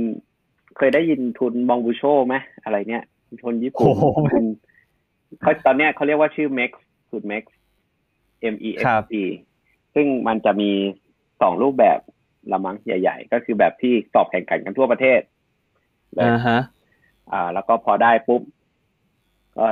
[0.76, 3.04] เคยได้ยินทุนมองบูโชไหมอะไรเนี่ย
[3.44, 4.44] ทุนญี่ปุ่นโอ้โหทุน
[5.40, 6.70] เขาตอนเนี้ยเขาเรียกว่าชื่อ MEX
[7.10, 7.44] ทุน MEX
[8.54, 9.14] M E X ครับ P
[9.94, 10.70] ซึ่งมันจะมี
[11.40, 11.98] สองรูปแบบ
[12.52, 15.20] ละมั้งใหญ่ ๆ ก็คือแบบที่สอบแข่งขันกันทั่วประเทศ
[16.14, 16.60] เลยอ่าฮะ
[17.32, 18.42] อ่าแล้วก็พอได้ปุ๊บ
[19.58, 19.68] ก็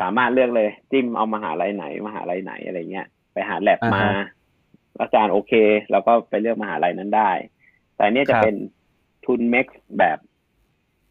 [0.00, 4.06] สามารถเลือกเลย จิ้มเอามหาลัยไหนมหาลัยไหนอะไรเงี้ย ไปหาแลบอ่าฮะมา
[5.00, 5.52] อาจารย์โอเค
[5.90, 7.30] แล้วก็ไปเลือกมหาลัยนั้นได้
[7.94, 8.54] แต่อันเนี้ยจะครับเป็น
[9.26, 9.66] ทุน MEX
[9.98, 10.18] แบบ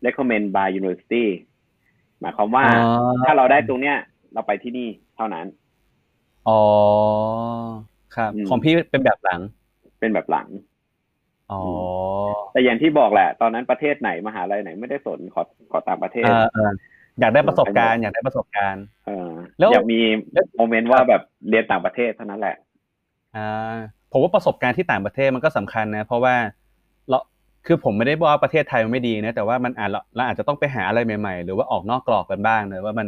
[0.05, 1.25] recommend by university
[2.19, 3.97] หมายความว่าอ๋อถ้าเราได้ตรงเนี้ย
[4.33, 5.45] เราไปที่นี่เท่านั้น
[6.47, 6.61] อ๋อ
[8.15, 9.41] ครับอืมของพี่เป็นแบบหลัง
[9.99, 10.47] เป็นแบบหลัง
[11.51, 11.61] อ๋อ
[12.51, 16.71] แต่อย่างที่บอกแหละ ตอนนั้นประเทศไหนมหาลัยไหนไม่ได้สนขอขอต่างประเทศอ่าอ่า
[17.19, 19.99] อยากได้ประสบการณ์ อยากได้ประสบการณ์ เออแล้วอยากมี
[20.33, 22.64] แล้วโมเมนต์ว่าแบบเรียนต่างประเทศเท่านั้นแหละอ่า
[24.11, 26.35] ผมว่าประสบการณ์ที่ต่างประเทศมันก็สำคัญนะ เพราะว่า
[27.09, 27.17] เรา
[27.65, 33.07] คือผมไม่ได้บอกว่าประเทศไทยมันไม่ดีนะแต่ว่ามันอาจเราอาจจะต้องไปหาอะไรใหม่ๆ หรือว่าออกนอกกรอบกันบ้างเนอะว่ามัน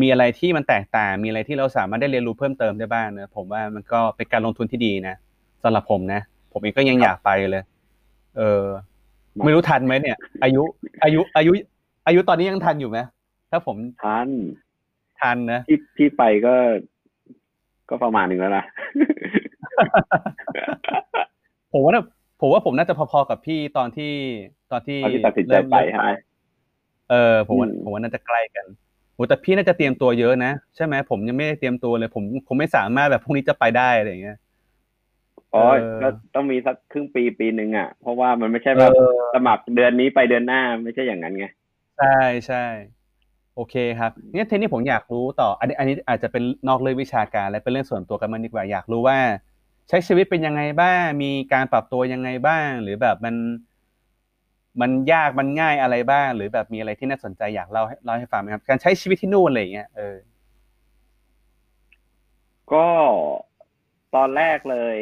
[0.00, 5.14] มีอะไรที่มันแตกต่างมีอะไรที่เราสามารถได้เรียนรู้เพิ่มเติมได้บ้างเนอะผมว่ามันก็เป็นการลงทุนที่ดีนะ
[5.62, 6.20] สำหรับผมนะ
[6.52, 7.62] ผมเองก็ยังอยากไปเลย
[8.36, 8.62] เออ
[9.44, 10.62] ไม่รู้ทันไหมเนี่ย อายุ
[11.04, 11.52] อายุ อายุ
[12.06, 12.98] อายุตอนนี้ยังทันอยู่ไหม
[13.50, 14.28] ถ้าผมทัน
[15.20, 16.54] ทันนะที่พี่ไปก็
[17.90, 18.64] ก็ประมาณหนึ่งแล้วนะ
[21.72, 22.04] ผมว่าน่ะ
[22.40, 24.12] ผมว่าผมน่าจะพอๆกับพี่ตอนที่
[24.70, 26.10] ตอนที่ตอนที่ตัดสินใจเริ่มไปใช่ไหม
[27.10, 28.66] เออผมว่าอืมผมว่าน่าจะใกล้กัน
[29.14, 34.38] โหแต่พี่น่าจะเตรียมตัวเยอะนะใช่ไหมผมยังไม่ได้เตรียมตัวเลย ผมผมไม่สามารถแบบพรุ่งนี้จะไปได้อะไรอย่างเงี้ย
[35.54, 41.46] อ๋อเออก็ต้องมีสักครึ่งปีปีหนึ่งอะ เพราะว่ามันไม่ใช่แบบเออสมัครเดือนนี้ไปเดือนหน้าไม่ใช่อย่างนั้นไง
[41.98, 42.64] ใช่ใช่
[43.54, 49.18] โอเคครับเนี่ยทีนี้ผมอยากรู้ต่อ อันนี้อันนี้อาจจะเป็นนอกเรื่องวิชาการและเป็นเรื่องส่วนตัวกันมันดีกว่าอยากรู้ว่า
[49.88, 53.34] ใช้ชีวิตเป็นยังไงบ้าง มีการปรับตัวยังไงบ้าง หรือแบบมัน
[54.80, 60.16] มันยากมันง่ายอะไรบ้าง หรือแบบมีอะไรที่น่าสนใจอยากเล่าให้เล่าให้ฟังไหมครับ การใช้ชีวิตที่นู่นอะไรอย่างเงี้ยเออ
[62.72, 62.86] ก็
[64.14, 64.96] ตอนแรกเลย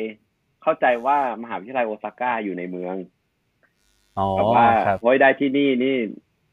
[0.63, 2.97] เข้าใจว่ามหาวิทยาลัยโอซาก้าอยู่ในเมือง
[4.19, 5.97] อ๋อแบบว่าครับโอ้ยได้ที่นี่นี่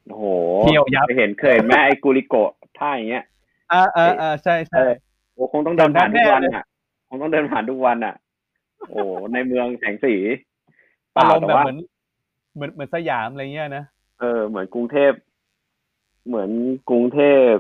[0.08, 0.24] โอ้โห
[0.62, 3.26] เที่ยวยับเคยเห็นเคยเห็นแม่ไอ้กูริโกะท่าอย่างเงี้ย
[3.72, 4.92] อ่าอ่าอ่าใช่เอใช่อ
[5.34, 6.66] โอ้คงต้องเดินผ่านทุกวันจำได้แน่เลยอะ
[7.12, 8.16] คงต้องเดินผ่านทุกวันอะ
[8.90, 9.02] โอ้
[9.34, 10.16] ในเมืองแสงสี
[11.14, 11.80] เปอาล่ารมณ์แต่แบบว่าเหมือน
[12.56, 13.86] เหมือนเหมือนสยามอะไรเงี้ยนะ
[14.20, 15.12] เออเหมือนกรุงเทพ
[16.28, 16.50] เหมือน
[16.90, 17.20] กรุงเท
[17.52, 17.54] พ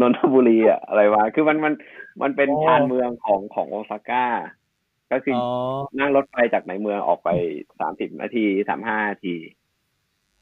[0.00, 1.72] นนทบุรีอะอะไรวะ คือมันมัน
[2.22, 4.26] มันเป็นโอ้ชานเมืองของของโอซาก้า
[5.12, 5.46] ก็คืออ๋อ
[5.92, 7.28] อนั่งรถไฟจากในเมืองออกไป
[7.80, 9.36] สามสิบนาทีสามห้านาที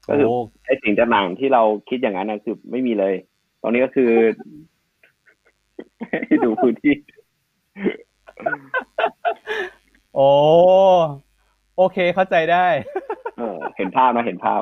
[0.07, 3.13] ก็คือโอ้ไอ้สิ่งต่างๆที่เราคิดอย่างนั้นนะคือไม่มีเลย
[3.61, 4.11] ตรงนี้ก็คือ
[6.27, 6.93] ให้ดูพื้นที่
[10.15, 10.29] โอ้
[11.77, 12.67] โอเคเข้าใจได้
[13.37, 14.61] เออ เห็นภาพนะเห็นภาพ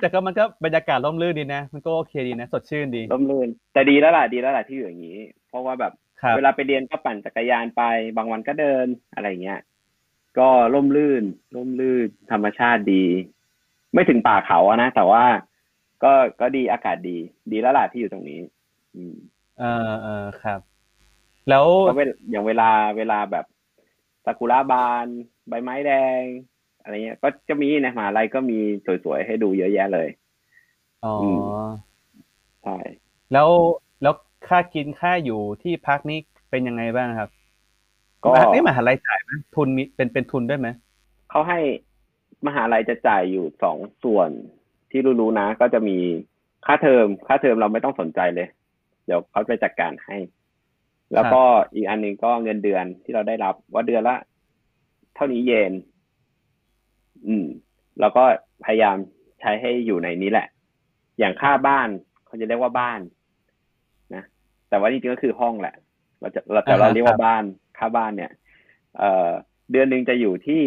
[0.00, 7.82] แต่ก็มันก็บรรยากาศร่มรื่นดีนะ มันก็โอเคดีนะ สดชื่นดีร่มรื่น แต่ดีแล้วล่ะดีแล้วล่ะที่อยู่อย่างนี้ เพราะว่าแบบครับเวลาไปเรียนก็ปั่นจักรยานไป
[8.16, 9.60] บางวันก็เดินอะไรเงี้ย
[10.38, 11.24] ก็ร่มรื่น
[11.56, 13.04] ร่มรื่น ธรรมชาติดี
[13.94, 15.24] ไม่ถึงป่าเขาอะนะ แต่ว่า
[16.02, 17.18] ก็ก็ดีอากาศดี
[17.50, 18.40] ดีแล้วล่ะที่อยู่ตรงนี้
[18.96, 19.14] อืม
[19.58, 20.60] เออเออครับ
[21.50, 23.46] แล้วก็เวลอย่างเวลาเวลาแบบ
[24.24, 25.06] ซากุระบาน
[25.48, 26.22] ใบไม้แดง
[26.82, 28.58] อะไรเงี้ย ก็จะมีนะมหาลัยก็มี
[29.04, 30.08] สวยๆให้ดูเยอะแยะเลย
[31.04, 31.66] อ๋ออม
[32.62, 32.76] ใช่
[33.32, 33.48] แล้ว
[34.02, 34.14] แล้ว
[34.48, 36.18] ค่ากินค่าอยู่ที่พักนี่
[36.50, 37.30] เป็นยังไงบ้างครับ
[38.24, 40.68] ก็มหานี่มหาลัยจ่ายไหมทุนมีเป็นเป็นทุนด้วยไหม
[41.30, 41.58] เขาให้
[42.46, 44.30] มหาลัยจะจ่ายอยู่สองส่วน
[44.90, 45.98] ที่รู้ๆนะ ก็จะมี
[46.66, 48.48] ค่าเทอม ค่าเทอมเราไม่ต้องสนใจเลย
[49.06, 50.16] เดี๋ยวเขาจะจัดการให้
[51.14, 51.42] แล้วก็
[51.74, 54.16] อีกอันหนึ่งก็เงินเดือนที่เราได้รับว่าเดือนละ
[55.14, 55.72] เท่านี้เยน
[57.26, 57.46] อืม
[58.00, 58.24] แล้วก็
[58.64, 58.96] พยายาม
[59.40, 60.46] ใช้ให้อยู่ในนี้แหละ
[61.18, 61.88] อย่างค่าบ้าน
[62.26, 63.00] เขาจะเรียกว่าบ้าน
[64.14, 64.22] นะ
[64.68, 65.74] แต่ว่าจริงๆก็คือห้องแหละ
[66.20, 67.44] เราจะเราแต่เราเรียกว่าบ้าน
[67.78, 68.32] ค่าบ้านเนี่ย
[68.98, 69.30] เอ่อ
[69.70, 70.62] เดือนหนึ่งจะอยู่ที่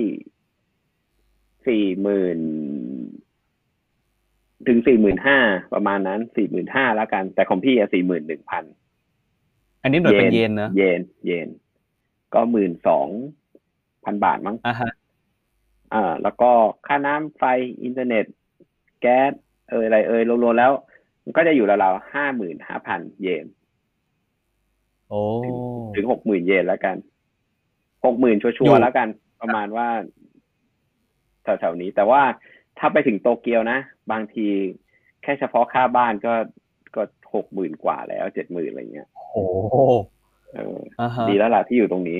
[1.67, 2.39] สี่หมื่น
[4.67, 5.39] ถึงสี่หมื่นห้า
[5.73, 8.63] ประมาณนั้นสี่หมื่นห้าแล้วกัน แต่ของพี่อะสี่หมื่นหนึ่งพัน
[9.81, 11.49] อันนี้หน่วยเป็นเยนเนอะเยนเยน
[12.33, 13.07] ก็หมื่นสอง
[14.05, 14.91] พันบาทมั้งอ่าฮะ
[15.93, 16.51] อ่า แล้วก็
[16.87, 17.43] ค่าน้ำไฟ
[17.83, 18.25] อินเทอร์เน็ต
[19.01, 19.31] แก๊ส
[19.69, 20.71] เอยอะไรเอยรวมๆแล้ว
[21.23, 23.45] มันก็จะอยู่ราวๆห้าหมื่นห้าพันเยน
[25.09, 25.21] โอ้
[25.95, 26.95] ถึงหกหมื่นเยนแล้วกัน
[28.05, 29.07] หกหมื่นชัวอยู่ร์ๆแล้วกัน
[29.41, 29.87] ประมาณว่า
[31.43, 32.21] แถวๆนี้ แต่ว่า
[32.79, 33.79] ถ้าไปถึงโตเกียวนะ
[34.11, 34.47] บางที
[35.23, 36.33] แค่เฉพาะค่าบ้านก็
[36.95, 37.01] ก็
[37.35, 39.43] หกหมื่นกว่าแล้วเจ็ดหมื่นอะไรเงี้ย โอ้
[40.53, 42.19] เอออ่าฮะดีแล้วล่ะที่อยู่ตรงนี้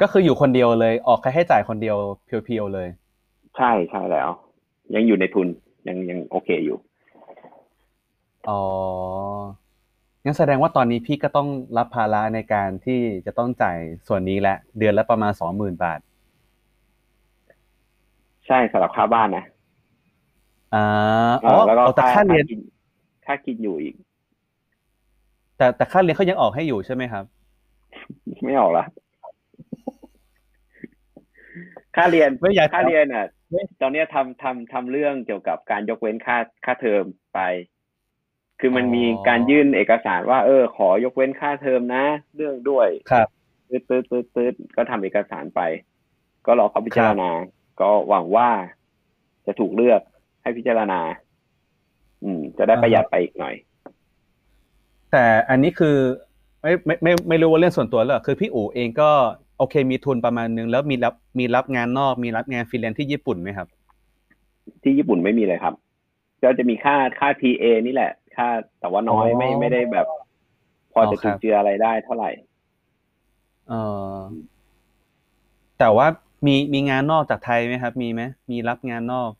[0.00, 2.88] ก็คืออยู่คนเดียวเลย ออกค่าใช้จ่ายคนเดียวเพียวๆเลย
[3.56, 4.28] ใช่ใช่แล้ว
[4.94, 5.48] ยังอยู่ในทุน
[5.88, 6.78] ยังยังโอเคอยู่
[8.48, 8.62] อ๋อ
[10.24, 13.78] งั้นแสดงว่าตอนนี้พี่ก็ต้องรับภาระในการที่จะต้องจ่าย
[14.08, 16.00] ส่วนนี้แหละ เดือนละประมาณสองหมื่นบาท
[18.46, 19.44] ใช่สำหรับค่าบ้านนะ
[20.74, 20.84] อ่า
[21.44, 22.60] อ๋อเแล้วก็เอาแต่ค่าเรียนกิน
[23.26, 23.94] ค่ากินอยู่อีก
[25.56, 27.24] แต่แต่ค่าเรียนเขายังออกให้อยู่ใช่ไหมครับ
[28.44, 28.84] ไม่ออกละ
[31.96, 37.40] ค่าเรียนไม่อยากค่าเรียนอะไม่ตอนเนี้ยทำทำทำเรื่องเกี่ยวกับการยกเว้นค่าค่าเทอมไป
[38.60, 42.04] คือมันอ๋อมีการยื่นเอกสารว่า เออ ขอยกเว้นค่าเทอมนะ
[42.36, 43.28] เรื่องด้วยครับ
[43.68, 45.60] ตืดตืดตืดตืดก็ทำเอกสารไป
[46.46, 47.30] ก็รอเขาพิจารณา
[47.80, 48.48] ก็หวังว่า
[49.46, 50.00] จะถูกเลือก
[50.42, 51.00] ให้พิจารณา
[52.24, 53.54] อืม จะได้ประหยัดไปอีกหน่อย
[55.16, 55.96] แต่อันนี้คือ
[56.62, 59.10] ไม่ไม่ไม่ไม่รู้ว่าเรื่องส่วนตัวหรอคือพี่อู๋เองก็
[59.58, 63.68] โอเคมีทุนประมาณนึงแล้วมีรับมีรับงานนอกมีรับงานฟรีแลนซ์ที่ญี่ปุ่นไหมครับ
[64.82, 65.74] ที่ญี่ปุ่นไม่มีเลยครับ
[66.42, 68.48] ก็จะมีค่าค่า TA นี่แหละ ค่า
[68.80, 70.06] แต่ว่าน้อยไม่ไม่ได้แบบ
[70.92, 72.30] พอจะจุนเจืออะไรได้เท่าไหร่
[73.68, 73.72] เอ
[74.12, 74.14] อ
[75.78, 76.06] แต่ว่า
[76.46, 79.30] มีมีงานนอกจากไทยไหมครับ มีไหมมีรับงานนอก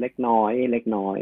[0.00, 1.20] เล็กน้อย เล็กน้อย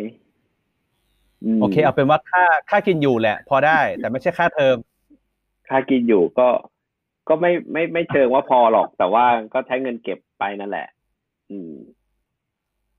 [1.61, 4.77] โอเค เอาเป็นว่าค่าค่ากินอยู่แหละ พอได้ แต่ไม่ใช่ค่าเทอม
[5.69, 6.49] ค่ากินอยู่ก็
[7.29, 9.25] ก็ไม่ไม่ไม่เชิงว่าพอหรอก แต่ว่า
[9.55, 10.87] ก็ใช้เงินเก็บไปนั่นแหละ
[11.51, 11.75] อืม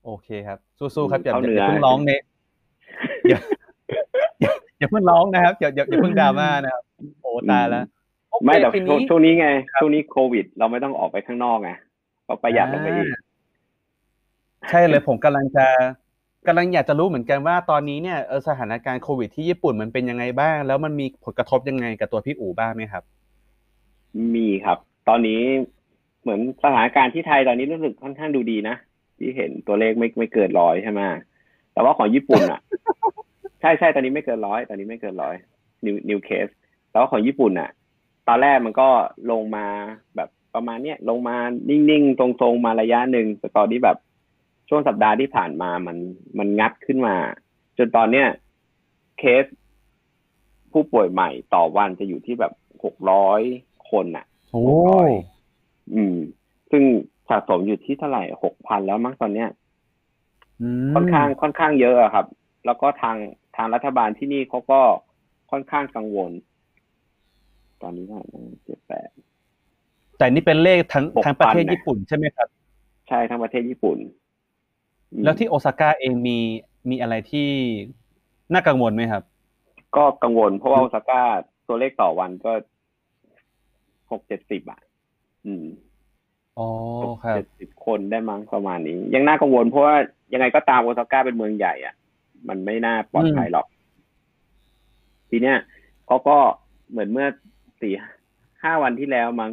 [0.04, 2.12] โอเคครับ สู้ๆครับอย่าอย่าเพิ่งร้องเน
[3.28, 3.38] อย่า
[4.78, 6.82] อย่าเพิ่งร้องนะครับอย่าอย่าอย่าเพิ่งดราม่านะครับ
[7.22, 7.84] โอ้ตายแล้ว
[8.44, 8.68] ไม่แต่
[9.08, 11.70] ช่วงนี้ไงช่วงนี้โควิด เราไม่ต้องออกไปข้างนอกไง
[12.26, 13.08] ก็ประหยัดลงไปอีก
[14.70, 15.66] ใช่เลยผมกำลังจะ
[16.46, 18.18] กำลังอยากจะรู้เหมือนกันว่าตอนนี้เนี่ย
[18.48, 23.02] สถานการณ์โควิดที่ญี่ปุ่นมันเป็นยังไงบ้าง แล้วมันมีผลกระทบยังไงกับตัวพี่อู๋บ้างไหมครับ
[24.34, 24.78] มีครับ
[25.08, 25.42] ตอนนี้
[26.22, 28.76] เหมือนสถานการณ์ที่ไทยตอนนี้รู้สึกค่อนข้างดูดีนะ
[29.18, 31.00] ที่เห็นตัวเลขไม่ไม่เกินร้อยใช่ไหม
[31.72, 32.60] แต่ว่าของญี่ปุ่นอะ
[33.60, 35.34] ใช่ใช่ตอนนี้ไม่เกินร้อยตอนนี้ไม่เกินร้อย
[35.84, 36.48] นิวนิวเคส
[36.90, 37.70] แต่ว่าของญี่ปุ่นอะ
[38.28, 38.88] ตอนแรกมันก็
[39.30, 39.66] ลงมา
[40.16, 41.36] แบบประมาณเนี้ยลงมา
[41.68, 43.96] นิ่งๆ ตรงๆ มาระยะหนึ่งแต่ตอนนี้แบบ
[44.68, 45.96] ช่วงสัปดาห์ที่ผ่านมามัน
[46.38, 47.16] มันงัดขึ้นมา
[47.78, 48.26] จนตอนเนี้ย
[49.18, 49.44] เคส
[50.72, 52.52] ผู้ป่วยใหม่ต่อวันจะอยู่ที่แบบ
[52.84, 53.40] หกร้อย
[53.90, 54.66] คนอะโอ้
[55.94, 56.16] อืม
[56.70, 56.82] ซึ่ง
[57.28, 59.48] สะสมอยู่ที่เท่าไหร่หกพันแล้วมั้งตอนเนี้ย
[60.94, 62.26] ค่อนข้างค่อนข้างเยอะอะครับ
[62.66, 63.16] แล้วก็ทาง
[63.56, 64.80] ทางรัฐบาลที่นี่เขาก็
[65.50, 66.30] ค่อนข้างกังวล
[67.82, 68.26] ตอนนี้เท่าไหร่
[68.64, 69.10] เจ็ดแปด
[70.18, 72.48] แต่นี่เป็นเลขทั้งทั้งประเทศญี่ปุ่นใช่ไหมครับ
[73.08, 73.98] ใช่ทั้งประเทศญี่ปุ่น
[75.24, 76.38] แล้วที่โอซาก้าเองมี
[76.90, 77.48] มีอะไรที่
[78.52, 79.22] น่ากังวลไหมครับ
[79.96, 81.22] ก็กังวลเพราะว่าโอซาก้า
[81.68, 82.52] ตัวเลขต่อวันก็
[84.10, 84.80] หกเจ็ดสิบอะ
[85.46, 85.64] อืม
[86.58, 86.68] อ๋อ
[87.24, 89.96] ครับเจ็ดสิบคนได้มั้งประมาณนี้ ยังน่ากังวลเพราะว่า
[90.32, 91.94] ยังไงก็ตามโอซาก้าเป็นเมืองใหญ่อะ
[92.48, 93.66] มันไม่น่าปลอดภัยหรอก
[95.30, 95.58] ทีเนี้ย
[96.06, 96.36] เขาก็
[96.90, 97.26] เหมือนเมื่อ
[97.80, 97.94] สี่
[98.62, 99.52] ห้าวันที่แล้วมั้ง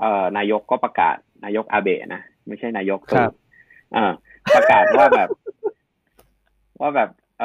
[0.00, 3.32] เอ่อนายกก็ประกาศ นายกอาเบะนะ ไม่ใช่นายกครับ
[3.96, 4.12] อ่า
[4.54, 5.28] ประกาศว่าแบบ
[6.80, 7.44] ว่าแบบ เอ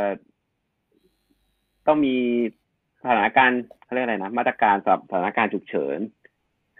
[0.00, 0.02] อ
[1.86, 2.16] ต้องมี
[3.02, 5.98] สถานการณ์เขาเรียกอะไรนะมาตรการสำหรับสถานการณ์ฉุกเฉิน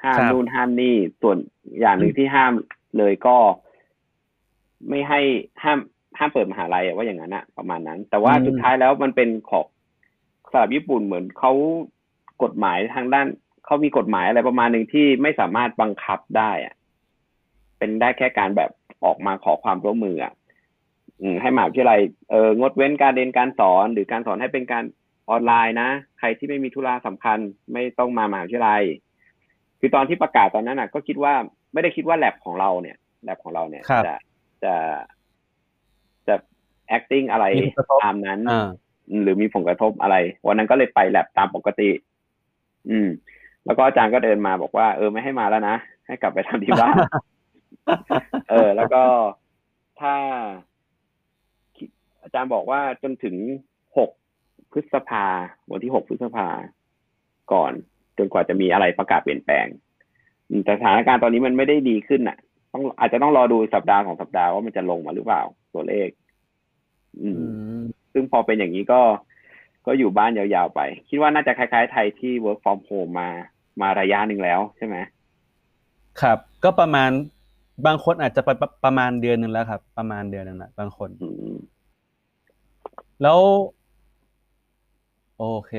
[0.03, 1.39] ห้ามนู่นห้ามนี่ส่วน
[1.81, 2.53] อย่างหนึ่งที่ห้าม
[2.99, 3.37] เลยก็
[4.89, 5.21] ไม่ให้
[5.63, 5.79] ห้าม
[6.19, 9.67] ห้ามเปิดมหาลัยว่าอย่างนั้นอะประมาณนั้น แต่ว่าสุดท้ายแล้วมันเป็นของ
[10.51, 11.53] สหรัฐญี่ปุ่นเหมือนเขา
[12.43, 13.27] กฎหมายทางด้าน
[13.65, 16.75] เขามีกฎหมายอะไรประมาณหนึ่งที่ไม่สามารถบังคับได้อะ
[17.79, 18.71] เป็นได้แค่การแบบ
[19.05, 20.33] ออกมาขอความร่วมมืออะ
[21.43, 22.01] ให้มหาวิทยาลัย
[22.31, 24.85] เอองดเว้นการเรียนการสอน หรือการสอนให้เป็นการ
[25.31, 27.39] ออนไลน์นะ ใครที่ไม่มีธุระสำคัญ
[27.73, 28.83] ไม่ต้องมามหาวิทยาลัย
[29.81, 31.35] คือตอนที่ประกาศตอนนั้นอะ ก็คิดว่า
[31.73, 34.15] ไม่ได้คิดว่าแลบของเราเนี่ยแลบของเราเนี่ยจะ
[34.65, 34.75] จะ
[36.29, 36.35] จะ
[36.97, 37.45] acting อะไร
[38.03, 38.41] ตามนั้น
[39.23, 41.91] หรือมีผลกระทบอะไร วันนั้นก็เลยไปแลบตามปกติ
[42.91, 43.09] อืม
[43.67, 45.77] แล้วก็อาจารย์ก็เดินมาบอกว่าเออไม่ให้มาแล้วนะ
[46.07, 46.95] ให้กลับไปทำที่บ้าน
[48.51, 49.03] เออ แล้วก็
[50.01, 50.15] ถ้า
[52.23, 53.37] อาจารย์บอกว่าจนถึง
[53.99, 54.11] หก
[54.73, 55.27] พฤษภา
[55.71, 56.49] วันที่หกพฤษภา
[57.53, 57.73] ก่อน
[58.19, 59.67] จนกว่าจะมีอะไรประกาศเปลี่ยนแปลง
[60.65, 62.39] แต่สถานการณ์ตอนนี้มันไม่ได้ดีขึ้นอะ
[62.73, 65.43] ต้องอาจจะต้องรอดูสัปดาห์ของสัปดาห์ว่ามันจะลงมาหรือเปล่า
[65.75, 66.09] ตัวเลข
[67.21, 67.29] อื
[67.81, 69.01] ม ซึ่งพอเป็นอย่างนี้ก็
[69.87, 73.29] ก็อยู่บ้านยาวๆไป คิดว่าน่าจะคล้ายๆ ไทยที่ work from home มา
[73.81, 74.97] มาระยะหนึ่งแล้วใช่ไหม
[76.21, 77.11] ครับ ก็ประมาณ
[77.87, 78.49] บางคนอาจจะไป
[78.85, 81.11] ประมาณเดือนหนึ่งแล้วครับ ประมาณเดือนหนึ่งละบางคน
[83.23, 83.41] แล้ว
[85.39, 85.73] โอเค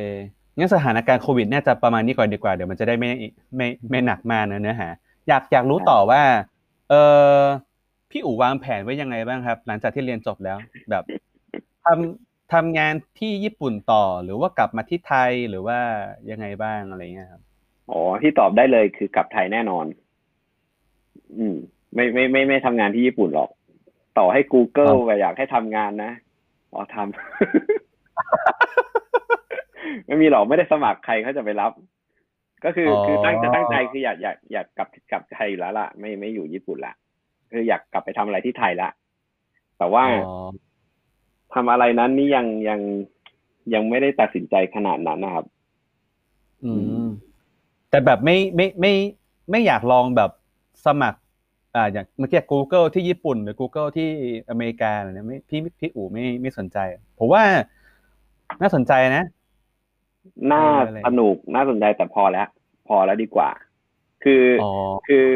[0.58, 3.12] งั้นสถานการณ์โควิดน่าจะประมาณนี้ก่อนดีกว่า เดี๋ยวมันจะได้ไม่
[3.56, 4.89] ไม่ไม่หนักมากนะเนื้อหา
[5.28, 6.22] อยากอยากรู้ต่อว่า
[6.89, 6.94] เอ
[7.38, 7.39] อ
[8.12, 10.58] พี่อู๋วางแผนไว้ยังไงบ้างครับ หลังจากที่เรียนจบแล้ว
[10.89, 11.04] แบบ
[11.86, 15.80] ทำทำงานที่ญี่ปุ่นต่อ หรือว่ากลับมาที่ไทยหรือว่า
[16.32, 17.41] ยังไงบ้างอะไรเงี้ยครับ
[17.89, 19.86] อ๋อที่ตอบได้เลยคือกลับไทยแน่นอน
[21.38, 21.58] อืม
[21.96, 23.50] ไม่ไม่ไม่ไม่ทำงานที่ญี่ปุ่นหรอก
[24.18, 26.12] ต่อให้ Google ไปอยากให้ทำงานนะ
[26.74, 27.06] อ๋อทำ
[30.06, 31.72] ไม่มีหรอกไม่ได้สมัครใครเขาจะไปรับ
[32.66, 36.94] ก็คือคือตั้งจะตั้งใจคืออยากอยากอยากกลับกลับไทยอยู่แล้วล่ะ ไม่ไม่อยู่ญี่ปุ่นละ
[37.52, 38.89] คืออยากกลับไปทำอะไรที่ไทยละ
[39.78, 40.04] แต่ว่า
[41.54, 42.80] ทำอะไรนั้นนี่ยังยัง
[43.74, 45.46] ยังไม่ได้ตัดสินใจขนาดนั้นนะครับ
[46.64, 46.72] อื
[47.06, 47.08] ม
[47.89, 48.94] แต่แบบไม่ไม่ไม่
[49.52, 50.32] ไม่อยากลองแบบ
[50.86, 51.20] สมัคร
[51.76, 54.09] อ่าอย่างเมื่อกี้ Google ที่ญี่ปุ่น หรือ Google ที่
[54.49, 56.78] อเมริกาเนี่ยไม่พี่พี่อู๋ไม่ไม่สนใจ
[57.19, 57.43] ผมว่า
[58.61, 59.24] น่าสนใจนะ
[60.51, 62.47] น่าเอออะไรสนุกน่าสนใจแต่พอแล้ว
[62.88, 63.49] พอแล้วดีกว่า
[64.24, 64.71] คือออ๋อ
[65.07, 65.28] คือ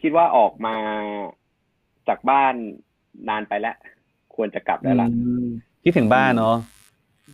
[0.00, 0.76] คิดว่าออกมา
[2.08, 2.54] จากบ้าน
[3.28, 3.76] นานไปแล้ว
[4.34, 5.46] ควรจะกลับได้ละอืม
[5.84, 6.56] คิดถึงบ้านเนาะ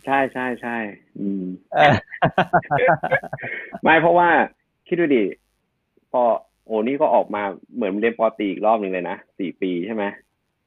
[0.05, 0.77] ใช่ใช่ใช่
[1.19, 1.93] อืมเออ
[3.83, 4.29] ไม่เพราะว่า
[4.87, 5.23] คิดดูดิ
[6.11, 6.21] พอ
[6.65, 7.41] โอ้นี่ก็ออกมา
[7.75, 10.03] เหมือนเรียนปอตรีอีกรอบหนึ่งเลยนะสี่ปีใช่ไหม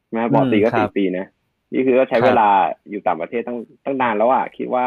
[0.05, 1.26] ใช่ไหมปอตรีก็อืมครับสี่ปีนะ
[1.72, 2.49] นี่คือก็ใช้ครับเวลา
[2.90, 4.86] อยู่ต่างประเทศตั้งตั้งนานแล้วอะคิดว่า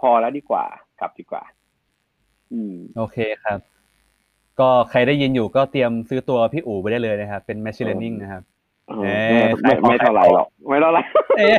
[0.00, 0.64] พอแล้วดีกว่า
[1.00, 1.42] กลับดีกว่า
[2.52, 3.58] อืม โอเคครับ
[4.60, 8.42] ก็ใครได้ยินอยู่ก็เตรียมซื้อตัวพี่อู๋ไปได้เลยนะครับ เป็น machine learning นะครับ
[8.88, 11.02] เออเอ๊ะไม่ขายของไม่เท่าไหร่หรอกไม่เท่าไหร่
[11.38, 11.58] เอ๊ะ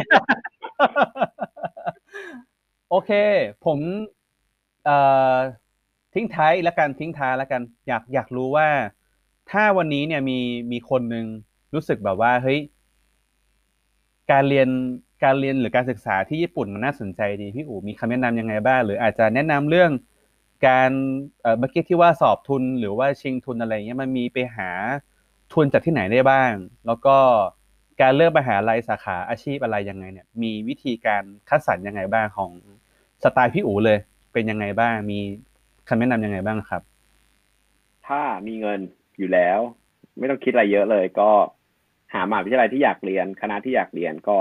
[2.89, 3.11] โอเค
[3.65, 3.79] ผม
[4.85, 4.97] เอ่
[5.33, 5.35] อ
[6.13, 8.67] ทิ้งท้ายแล้วกันทิ้งท้ายแล้วกัน อยากอยากรู้ว่า
[9.51, 10.39] ถ้าวันนี้เนี่ยมี
[10.71, 11.25] มีคนหนึ่ง
[11.73, 12.59] รู้สึกแบบว่าเฮ้ย
[14.31, 14.69] การเรียน
[15.23, 19.91] การเรียนหรือการศึกษาที่ญี่ปุ่นมันน่าสนใจดีพี่อู๋มีคำแนะนำยังไงบ้างหรืออาจจะแนะนำเรื่อง
[20.67, 20.91] การ
[21.41, 24.69] เอ่อเมื่อกี้ที่ว่าสอบทุนหรือว่าชิงทุนอะไรเงี้ยมันมีไปหา
[25.53, 26.51] ทุนจากที่ไหนได้บ้าง
[26.85, 27.17] แล้วก็
[28.01, 32.51] การเลือกมหาลัยสาขาอาชีพอะไรยังไงเนี่ย มีวิธีการคัดสรรยังไงบ้างของ
[33.23, 33.99] สไตล์พี่อู๋เลย
[34.33, 35.19] เป็นยังไงบ้างมี
[35.87, 36.81] คำแนะนำยังไงบ้างครับ
[38.07, 38.79] ถ้ามีเงิน
[39.17, 39.59] อยู่แล้ว
[40.17, 41.29] ไม่ต้องคิดอะไรเยอะเลย ก็
[42.13, 44.37] หามหาวิทยาลัยที่อยากเรียน คณะที่อยากเรียนก็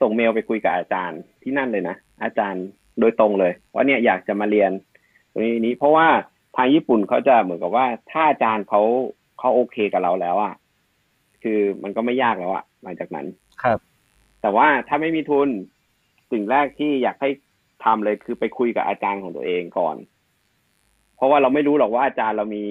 [0.00, 2.64] ส่งเมลไปคุยกับอาจารย์ที่นั่นเลยนะ อาจารย์
[3.00, 4.70] โดยตรงเลยว่าเนี่ยอยากจะมาเรียน
[5.32, 6.06] ตรงนี้นี้เพราะว่า
[6.56, 8.82] ทางญี่ปุ่นเขาจะเหมือนกับว่าถ้าอาจารย์เขา
[9.38, 10.54] เขาโอเคกับเราแล้วอะ
[11.42, 13.26] คือมันก็ไม่ยากแล้วอะหลังจากนั้น
[13.62, 13.78] ครับ
[14.42, 15.48] แต่ว่าถ้าไม่มีทุน
[16.32, 17.30] สิ่งแรกที่อยากให้
[17.84, 19.96] ทำเลยคือไปคุยกับอาจารย์ของตัวเองก่อน
[21.18, 22.64] เพราะว่าเราไม่รู้หรอกว่าอาจารย์เรามี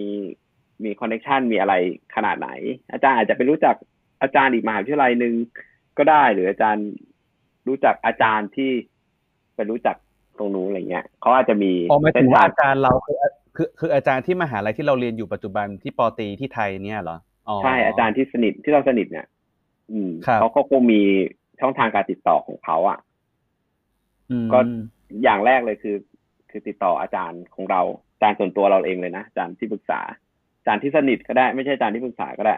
[0.84, 1.74] มีคอนเนคชันมีอะไร
[2.16, 2.50] ขนาดไหน
[2.92, 3.76] อาจารย์อาจจะไปรู้จัก
[4.22, 5.34] อาจารย์อีกมหาวิทยาลัยหนึ่ง
[5.98, 6.88] ก็ได้ หรืออาจารย์
[7.68, 8.72] รู้จักอาจารย์ที่
[9.56, 9.96] ไปรู้จัก
[10.38, 13.18] ตรงนู้นอะไรเงี้ยเขาอาจจะมีอ๋อหมายเส้ถึนงว่าทางอาจารย์เราคือ
[13.56, 17.18] คือคืออาจารย์ที่มหาลัยที่เราเรียนอยู่ปัจจุบันที่ปอตรีที่ไทยเนี่ยเหรอ
[17.48, 19.28] อ๋อใช่อาจารย์ที่สนิทที่เราสนิทเนี่ย
[19.92, 21.02] อืมครับเขาก็คงมี
[21.60, 23.00] ช่องทางการติดต่อของเขาอะ
[24.32, 24.60] อืมก็
[25.24, 25.96] อย่างแรกเลยคือ
[26.50, 30.00] คือติดต่ออาจารย์ของเราอา จารย์ส่วนตัวเราเองเลยนะอาจารย์ที่ปรึกษา
[30.58, 32.56] อาจารย์ที่สนิทก็ได้ ไม่ใช่อาจารย์ที่ปรึกษาก็ได้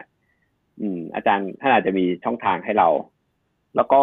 [0.80, 2.88] อืม อาจารย์ท่านอาจจะมีช่องทางให้เรา
[3.76, 4.00] แล้วก็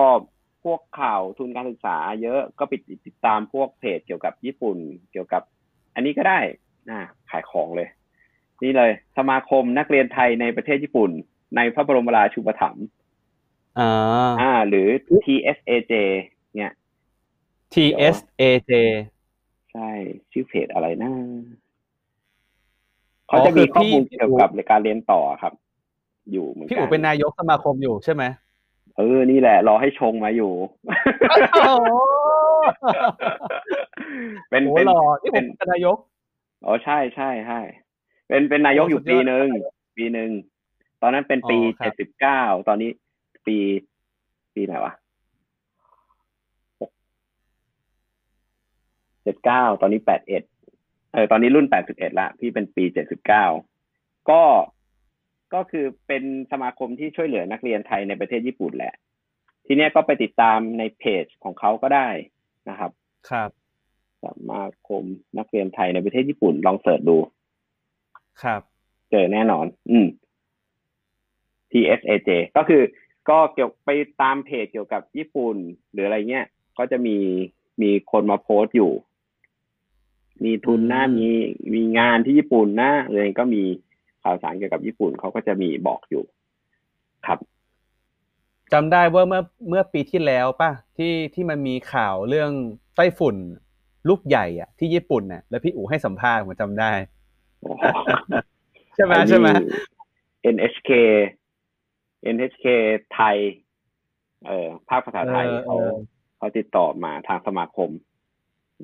[0.63, 4.77] พวกข่าวทุนการศึกษา เยอะก็ปิดติดตามพวกเพจเกี่ยวกับญี่ปุ่น
[5.11, 5.41] เกี่ยวกับ
[5.95, 6.39] อันนี้ก็ได้
[6.89, 6.99] นะ
[7.29, 7.89] ขายของเลย
[8.63, 11.11] นี่เลย สมาคมนักเรียนไทยในประเทศญี่ปุ่น
[11.55, 12.85] ในพระบรมราชูปถัมภ์
[13.79, 14.87] อ่าอ่า หรือ
[15.25, 15.93] TSAJ
[16.55, 16.71] เนี่ย
[17.73, 18.71] TSAJ
[19.16, 19.91] ใช่
[20.31, 21.11] ชื่อเพจอะไรนะ
[23.27, 25.53] เขาจะมีข้อมูลเกี่ยวกับการเรียนต่อครับ
[26.31, 28.23] อยู่เหมือนพี่กัอู๋เป็นนายกสมาคมอยู่ใช่ไหม
[28.97, 30.51] เออ นี่แหละ รอให้ชงมาอยู่
[31.61, 31.87] โอ้โห
[34.49, 35.97] เป็นโอ้เป็นหล่อนี่ผเป็มนเป็นนายก
[36.65, 37.59] อ๋อใช่ใช่ใช่
[38.27, 39.47] เป็นเป็นนายกโอ้อยู่สุดยอดปีหนึ่ง
[39.97, 40.29] ปีหนึ่ง
[41.01, 42.89] ตอนนั้นเป็นปีอ๋อครัเจ็ดบสิบเก้าตอนนี้
[43.47, 43.57] ปี
[44.55, 44.93] ปีไหนวะ
[49.27, 50.43] จ็ดเก้าตอนนี้แปดเอ็ด
[51.13, 53.45] เออตอนนี้รุ่นแปดสิบเอ็ดละพี่เป็นปีเจ็ดสิบเก้า
[54.29, 54.41] ก็
[55.53, 58.93] ก็คือเป็นสมาคมที่ช่วยเหลือนักเรียนไทยในประเทศญี่ปุ่นแหละ
[59.65, 62.09] ทีเนี้ยก็ไปติดตามในเพจของเขาก็ได้
[62.69, 62.91] นะครับ
[63.29, 63.49] ครับ
[64.23, 65.03] สมาคม
[65.37, 67.17] นักเรียนไทยในประเทศญี่ปุ่นลองเสิร์ชดู
[68.43, 68.61] ครับ
[69.11, 70.07] เจอแน่นอน อืม
[71.71, 72.81] TSAJ ก็คือ
[73.29, 73.89] ก็เกี่ยวไป
[74.21, 75.55] ตามเพจเกี่ยวกับญี่ปุ่น
[75.91, 76.47] หรืออะไรเงี้ย
[76.77, 77.17] ก็จะมี
[77.81, 78.91] มีคนมาโพสต์อยู่
[80.43, 81.29] มีทุนนะอืมมี
[81.73, 83.63] มีงานที่ญี่ปุ่นนะอะไรก็มี
[84.23, 86.23] ข่าวสารเกี่ยวกับญี่ปุ่นเขาก็จะมีบอกอยู่
[87.25, 87.39] ครับ
[88.73, 92.51] จำได้ว่าเมื่อเมื่อปีที่แล้วป่ะที่ที่มันมีข่าวเรื่อง
[92.95, 93.35] ไต้ฝุ่น
[94.09, 96.91] ลูกใหญ่อะ ที่ญี่ปุ่นน่ะแล้วพี่อู๋ให้สัมภาษณ์ผมจำได้
[98.95, 99.47] ใช่ไหมใช่ไหม
[100.55, 100.89] NHK
[102.35, 102.65] NHK
[103.13, 103.37] ไทย
[104.47, 105.95] เออภาคภาษาไทยเออเขาเออ
[106.37, 107.89] เขาติดต่อมาทางสมาคม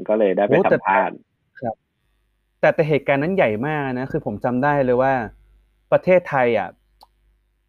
[0.10, 1.18] ก็เลยได้ไปโอ้แต่สัมภาษณ์
[2.64, 5.14] แต่แต่เหตุการณ์นั้นใหญ่มากนะคือผมจำได้เลยว่า
[5.91, 6.70] ประเทศไทยอะ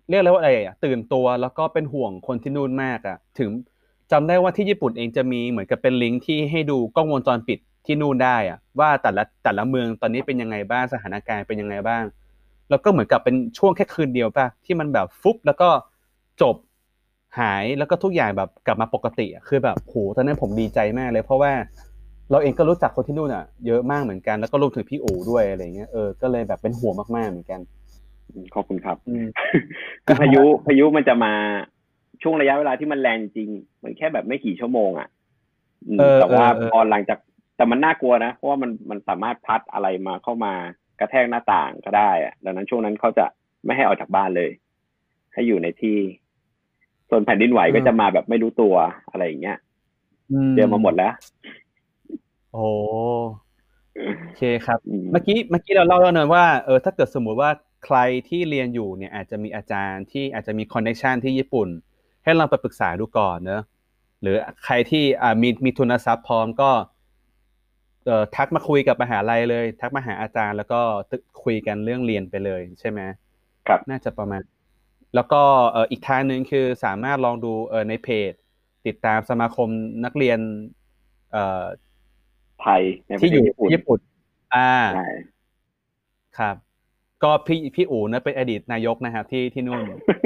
[0.09, 3.51] เรียกเลยว่าอะไรอะตื่นตัวแล้วก็เป็นห่วงคนที่นู่นมากอะ ถึง
[4.13, 12.05] จำได้ว่าที่ญี่ปุ่นเองจะมีเหมือนกับเป็นลิงก์ที่ให้ดูกล้องวงจรปิดที่นู่นได้อะ ว่าแต่ละแต่ละเมืองตอนนี้เป็นยังไงบ้างสถานการณ์เป็นยังไงบ้าง
[12.71, 15.69] แล้วก็เหมือนกับเป็นช่วงแค่คืนเดียวป่ะที่มันแบบฟุบแล้วก็
[16.43, 16.57] จบ
[17.39, 21.53] หายแล้วก็ทุกอย่างแบบกลับมาปกติคือแบบโหตอนนั้นผมดีใจมากเลย เพราะว่า
[22.31, 27.61] เราเองก็รู้จักคนที่นู่นอะ เยอะมากเหมือนกันแล้วก็รวมถึงพี่อู๋ด้วยอะไรเงี้ยเออก็เลยแบบเป็นห่วงมากๆเหมือนกัน
[28.55, 29.27] ขอบคุณครับอืม
[30.07, 31.33] คือพายุพายุมันจะมา
[32.23, 33.51] ช่วงระยะเวลาที่มันแรงจริง
[33.83, 35.09] มันแค่แบบไม่กี่ชั่วโมงอะ
[35.89, 37.19] อืมเออแต่ว่าเออเออพอหลังจาก
[37.57, 40.53] แต่มันน่ากลัวนะ เพราะว่ามันมันสามารถพัดอะไรมาเข้ามา
[41.01, 43.27] กระแทกหน้าต่างก็ได้อะดังนั้นช่วงนั้นเขาจะ
[43.65, 44.51] ไม่ให้ออกจากบ้านเลย
[45.35, 45.99] ให้อยู่ในที่
[47.11, 48.75] ส่วนแผ่นดินไหวก็จะมาแบบไม่รู้ตัว
[49.11, 49.59] อะไรอย่างเงี้ย
[50.57, 51.13] เจอมาหมดแล้ว
[52.55, 52.69] โอ้
[54.21, 57.51] โอเคครับอืมเมื่อกี้เมื่อกี้เราเล่าแล้วเนอะว่าเออถ้าเกิดสมมุติว่า
[57.85, 57.99] ใคร
[58.29, 61.69] ที่เรียนอยู่เนี่ยอาจจะมีอาจารย์ที่อาจจะมีคอนเน t ชันที่ญี่ปุ่น
[62.25, 63.63] ให้เราไปปรึกษาดูก่อนเนอะ
[64.23, 66.71] หรือใครที่อ่ามีมีทุนทรัพย์พร้อมก็
[68.07, 70.81] เอ่อทักมาคุยกับมหาลัยเลย ทักมาหาอาจารย์แล้วก็
[71.11, 73.01] ตึคุยกันเรื่องเรียนไปเลยใช่ไหม
[73.69, 74.41] ครับน่าจะประมาณ
[75.15, 78.33] แล้วก็เอ่ออีกทางหนึ่งคือสามารถลองดูเอ่อในเพจ
[78.87, 79.69] ติดตามสมาคม
[80.05, 80.39] นักเรียน
[81.33, 81.65] เอ่อ
[82.65, 83.99] ไทยในประที่เทอศยู่ญี่ปุ่นญี่ปุ่น
[84.55, 85.09] อ่าใช่
[86.39, 86.57] ครับ
[87.23, 89.83] ก็พี่พี่อู๋นะเป็นอดีตนายกนะครับที่ที่นู่น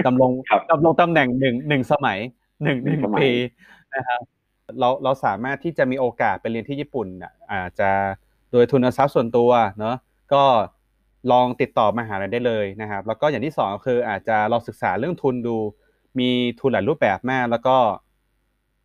[0.07, 2.19] ดำรงครับดำรงตำแหน่งหนึ่งหนึ่งสมัย
[2.63, 3.31] หนึ่งหหนึ่นึ่งงสมัยปี
[3.95, 4.21] นะครับ
[4.81, 7.91] เราเราสามารถที่จะมีโอกาสไปเรียนที่ญี่ปุ่นน่ะอาจจะ
[8.53, 9.97] โดยทุนทรัพย์ส่วนตัวเนาะ
[10.33, 10.45] ก็
[11.33, 15.57] ลองติดต่อมหาลัยได้เลยนะครับ แล้วก็อย่างที่สองก็คืออาจจะลองศึกษาเรื่องทุนดู
[16.19, 16.31] มี
[16.61, 17.77] ทุนหลายรูปแบบมาก แล้วก็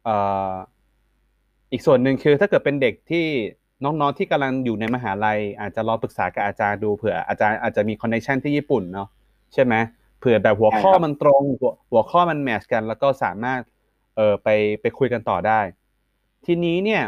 [0.04, 3.26] เอีกส่วนหนึ่งคือถ้าเกิดเป็นเด็กที่
[3.84, 9.08] น้องๆที่กำลังอยู่ในมหาลัย อาจจะลอปรึกษากับอาจารย์ดูเผื่ออาจารย์อาจจะมีคอนเนคชันที่ญี่ปุ่นเนาะ
[9.54, 9.74] ใช่ไหม
[10.20, 13.62] เผื่อแบบหัวข้อมันตรง หัวหัวข้อมันแมทชกัน แล้วก็สามารถ
[14.16, 14.50] เออไป
[14.82, 15.60] ไปคุยกันต่อได้
[16.46, 17.04] ทีนี้เนี่ย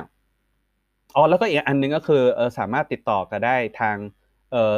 [1.16, 3.95] อ๋อแล้วก็อีกอันหนึงก็คือเออสามารถติดต่อกันได้ทาง
[4.51, 4.78] เออ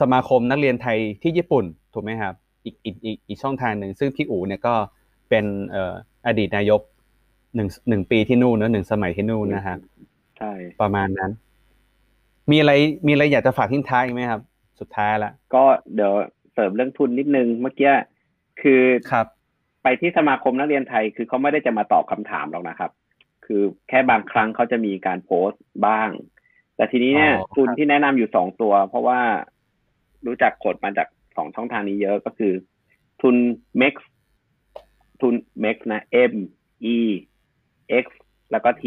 [0.00, 1.64] สมาคมนักเรียนไทยที่ญี่ปุ่น
[1.94, 4.74] ถูกไหมครับ อีกอีกอีกอีกช่องทางหนึ่งซึ่งพี่อู๋เนี่ยก็
[5.28, 5.94] เป็นเอ่อ
[6.26, 6.80] อดีตนายก
[7.58, 9.78] หนึ่งหนึ่งปีที่นู่นเนอะหนึ่งสมัยที่นู่นนะครับ
[10.38, 11.30] ใช่ประมาณนั้น
[12.50, 12.72] มีอะไร
[13.06, 14.40] มีอะไรอยากจะฝากทิ้งท้ายอีกไหมครับ
[14.80, 16.12] สุดท้ายละก็เดี๋ยว
[16.52, 17.92] เสริมเรื่องทุนนิดนึงเมื่อกี้
[18.62, 18.82] คือ
[19.12, 19.26] ครับ
[19.82, 22.90] ไปที่สมาคมนักเรียนไทย คือเขาไม่ได้จะมาตอบคำถามหรอกนะครับ
[23.46, 26.10] คือแค่บางครั้งเขาจะมีการโพสต์บ้าง
[26.76, 29.20] แต่ทีนี้เนี่ยอ๋อครับทุนที่แนะนำอยู่สองตัว เพราะว่า
[30.26, 32.52] รู้จักกฎมาจากสองช่องทางนี้เยอะก็คือ
[33.22, 33.36] ทุน
[33.80, 33.94] MEX
[35.20, 35.34] ทุน
[35.64, 36.02] MEX นะ
[36.32, 36.34] M
[36.94, 36.98] E
[38.04, 38.06] X
[38.50, 38.84] แล้วก็ T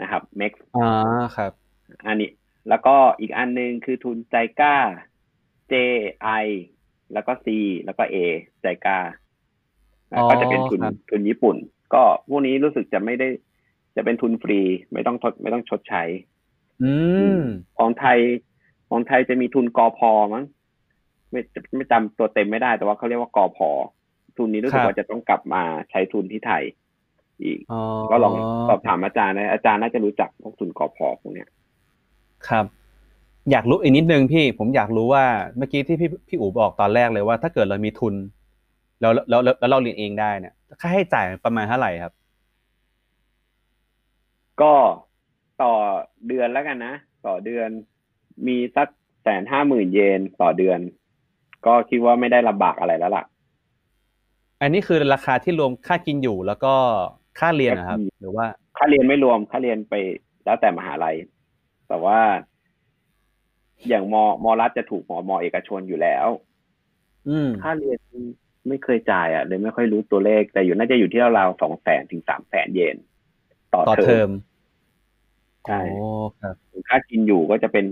[0.00, 0.90] นะครับ MEX อ่า
[1.36, 1.52] ครับ
[2.06, 2.30] อันนี้
[2.68, 4.76] แล้วก็อีกอันหนึงคือทุนใจกล้า
[5.72, 5.74] J
[6.44, 6.46] I
[7.12, 7.46] แล้วก็ C
[7.84, 8.16] แล้วก็ A
[8.62, 8.98] ใจกล้า
[10.12, 11.56] อ๋อก็จะเป็นทุนครับทุนญี่ปุ่น
[11.94, 13.28] ก็พวกนี้รู้สึกจะไม่ได้
[13.96, 14.60] จะเป็นทุนฟรี
[14.92, 16.02] ไม่ต้องทดไม่ต้องชดใช้
[16.82, 16.92] อื
[17.40, 17.42] ม
[17.78, 18.18] ของไทย
[18.90, 20.44] ของไทยจะมีทุนกอพอมั้ง
[21.30, 21.40] ไม่
[21.76, 23.70] ไม่จำตัวเต็มไม่ได้แต่ว่าเขาเรียกว่ากอพอ
[24.36, 26.64] ทุนนี้รู้สึคกรับว่าจะต้องกลับมาใช้ทุนที่ไทย
[27.42, 27.80] อีกอ๋อ
[28.10, 28.34] ก็ลอง
[28.68, 31.48] สอบถามอาจารย์นะอาจารย์น่าจะรู้จักพวกทุนกอพอพวกเนี้ย
[32.48, 32.66] ครับ
[33.50, 35.24] อยากรู้อีกนิดนึงพี่ผมอยากรู้ว่า
[35.56, 38.14] เมื่อกี้ที่พี่พี่อู๋บอกตอนแรกเลยว่า ถ้าเกิดเรามีทุน
[39.00, 42.12] แล้วแล้วแล้วแล้วเราเรียนเองได้เนี่ยค่าให้จ่ายประมาณเท่าไหร่ครับ
[44.62, 44.74] ก็
[45.62, 45.74] ต่อ
[46.26, 46.94] เดือนแล้วกันนะ
[47.26, 47.68] ต่อเดือน
[48.46, 48.88] มีสัก
[49.22, 50.78] แสนห้าหมื่นเยนต่อเดือน
[51.66, 53.24] ก็คิดว่าไม่ได้ลำบากอะไรแล้วล่ะ
[54.60, 56.74] อันนี้คือราคาที่รวมค่ากินอยู่แล้วก็
[57.38, 58.46] ค่าเรียนนะครับครับ หรือว่า
[58.78, 59.94] ค่าเรียนไม่รวม ค่าเรียนไป
[60.44, 61.16] แล้วแต่มหาลัย
[61.88, 62.20] แต่ว่า
[63.88, 64.14] อย่างม
[64.44, 66.26] มรัฐจะถูกหมอมอเอกชนอยู่แล้ว
[67.28, 67.98] อืมค่าเรียน
[68.68, 72.96] ไม่เคยจ่ายอะเลยไม่ค่อยรู้ตัวเลข แต่อยู่น่าจะอยู่ที่ราวๆสองแสนถึงสามแสนเยน
[73.72, 74.32] ต่อต่อเทเทออมม
[75.66, 76.08] ใช่โอ้
[76.40, 76.54] ครับ
[76.88, 77.84] ค่ากินอยู่ก็จะเป็น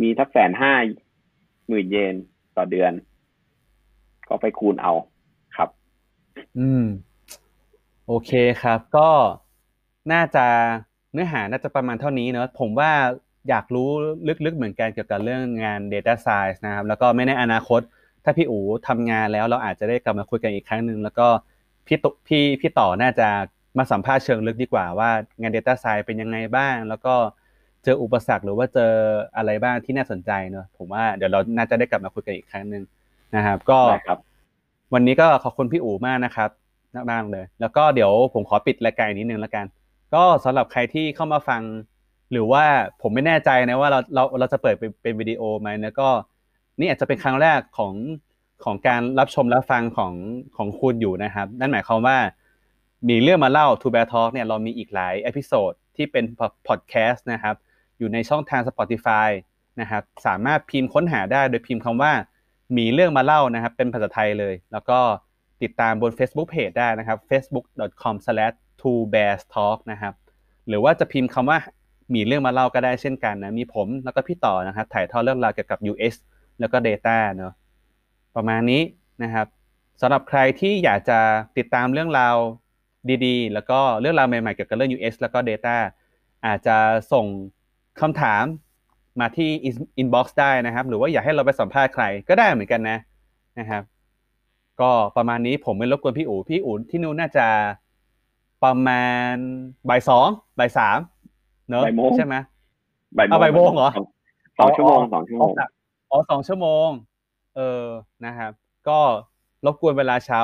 [0.00, 0.74] มีทักแสนห้า
[1.68, 2.14] หมื่นเยน
[2.56, 2.92] ต่อเดือน
[4.28, 4.92] ก็ไปคูณเอา
[5.56, 5.68] ครับ
[6.58, 6.84] อืม
[8.12, 8.32] โอเค
[8.62, 9.08] ครับ ก็
[10.12, 10.46] น่าจะ
[11.12, 12.92] เนื้อหาน่าจะประมาณเท่านี้เนอะผมว่า
[13.48, 13.88] อยากรู้
[14.46, 17.80] ลึกๆเหมือนกันเกี่ยวกับเรื่องงาน Data Science นะครับ แล้วก็ไม่ในอนาคต
[18.24, 21.26] ถ้าพี่อู๋ทำงานแล้วเราอาจจะได้กลับมาคุยกันอีกครั้งหนึ่งแล้วก็
[21.86, 23.28] พี่ตุพี่พี่ต่อน่าจะ
[23.78, 27.14] มาสัมภาษณ์เชิงลึกดีกว่าว่างาน Data Science เป็นยังไงบ้าง แล้วก็
[27.84, 28.92] เจออุปสรรคหรือว่าเจอ
[29.36, 32.82] อะไรบ้างที่น่าสนใจเนอะผมว่าเดี๋ยวเราน่าจะได้กลับมาคุยกันอีกครั้งหนึ่ง
[33.36, 34.18] นะครับ ก็ได้ครับ
[34.94, 36.50] วันนี้ก็ขอบคุณพี่อู๋มากนะครับ
[37.10, 39.66] มากๆเลย แล้วก็เดี๋ยวผมขอปิดรายการนิดนึงแล้วกัน
[40.14, 41.62] ก็สำหรับใครที่เข้ามาฟัง
[42.32, 42.64] หรือว่า
[43.02, 46.08] ผมไม่แน่ใจนะว่าเราเราเราจะเปิดเป็นเป็นวิดีโอไหมแล้วก็
[46.78, 47.94] นี่อาจจะเป็นครั้งแรกของ
[48.64, 50.12] ของการรับชมรับฟังของ
[50.56, 52.18] ของคุณอยู่นะครับ นั่นหมายความว่า
[53.08, 56.24] มีเรื่องมาเล่า Two Bear Talk เนี่ยเรามีอีกหลาย episode ที่เป็น
[56.68, 57.56] พอดแคสต์นะครับ
[57.98, 59.28] อยู่ในช่องทาง Spotify
[59.80, 62.12] นะครับสามารถพิมพ์ค้นหาได้โดยพิมพ์คำว่า
[62.76, 64.98] มีเรื่องมาเล่านะครับ เป็นภาษาไทยเลย แล้วก็
[65.62, 70.14] ติดตามบน Facebook Page ได้นะครับ facebook.com/2bearstalk นะครับ
[70.68, 71.58] หรือว่าจะพิมพ์คำว่า
[72.14, 76.14] มีเรื่องมาเล่าก็ได้เช่นกันนะมีผมแล้วก็พี่ต่อนะครับถ่ายทอดเรื่องราวเกี่ยวกับ US
[76.60, 77.52] แล้วก็ Data เนอะ
[78.36, 78.82] ประมาณนี้
[79.22, 79.46] นะครับ
[80.00, 81.18] สำหรับใครที่อยากจะ
[81.58, 82.36] ติดตามเรื่องราว
[83.26, 85.76] ดีๆ แล้วก็เรื่องราวใหม่ๆเกี่ยวกับเรื่อง UX แล้วก็ Data
[86.46, 86.76] อาจจะ
[87.12, 87.26] ส่ง
[88.00, 88.44] คำถาม
[89.20, 89.50] มาที่
[90.02, 92.98] inbox ได้นะครับ หรือว่าอยากให้เราไปสัมภาษณ์ใครก็ได้เหมือนกันนะ
[93.58, 93.82] นะครับ
[94.82, 97.46] ก็ประมาณนี้ผมไม่รบกวนพี่อู๋พี่อู๋ที่นู่นน่าจะ
[98.64, 99.34] ประมาณ
[99.88, 100.28] บ่ายสอง
[100.58, 100.98] บ่ายสาม
[101.68, 101.84] เนอะ
[102.16, 102.34] ใช่ไหม
[103.18, 103.90] บ่ายโมงบ่ายโมงเหรอ
[104.58, 105.52] สองชั่วโมงสองชั่วโมง
[106.10, 106.88] อ๋อสองชั่วโมง
[107.56, 107.84] เออ
[108.24, 108.52] นะครับ
[108.88, 108.98] ก็
[109.66, 110.40] รบกวนเวลาเช้า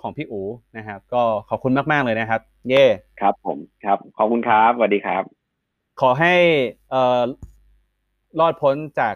[0.00, 0.44] ของพี่อู๋
[0.76, 2.84] นะครับ ก็ขอบคุณมาก ๆ เลยนะครับ เย่
[3.20, 5.22] ครับ ผมครับ ขอบคุณครับสวัสดีครับ
[6.00, 6.34] ขอให้
[6.90, 7.22] เอ่อ
[8.40, 9.14] รอดพ้นจาก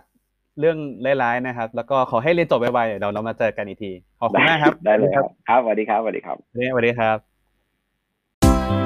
[0.60, 0.78] เรื่อง
[1.22, 3.90] ร้ายๆนะครับ แล้วก็ขอให้เรียนจบไวๆเดี๋ยวเรามาเจอกันอีกที
[4.20, 6.36] ขอบคุณมากครับได้เลยครับครับสวัสดีครับสวัสดีครับ
[6.72, 8.79] สวัสดีครับ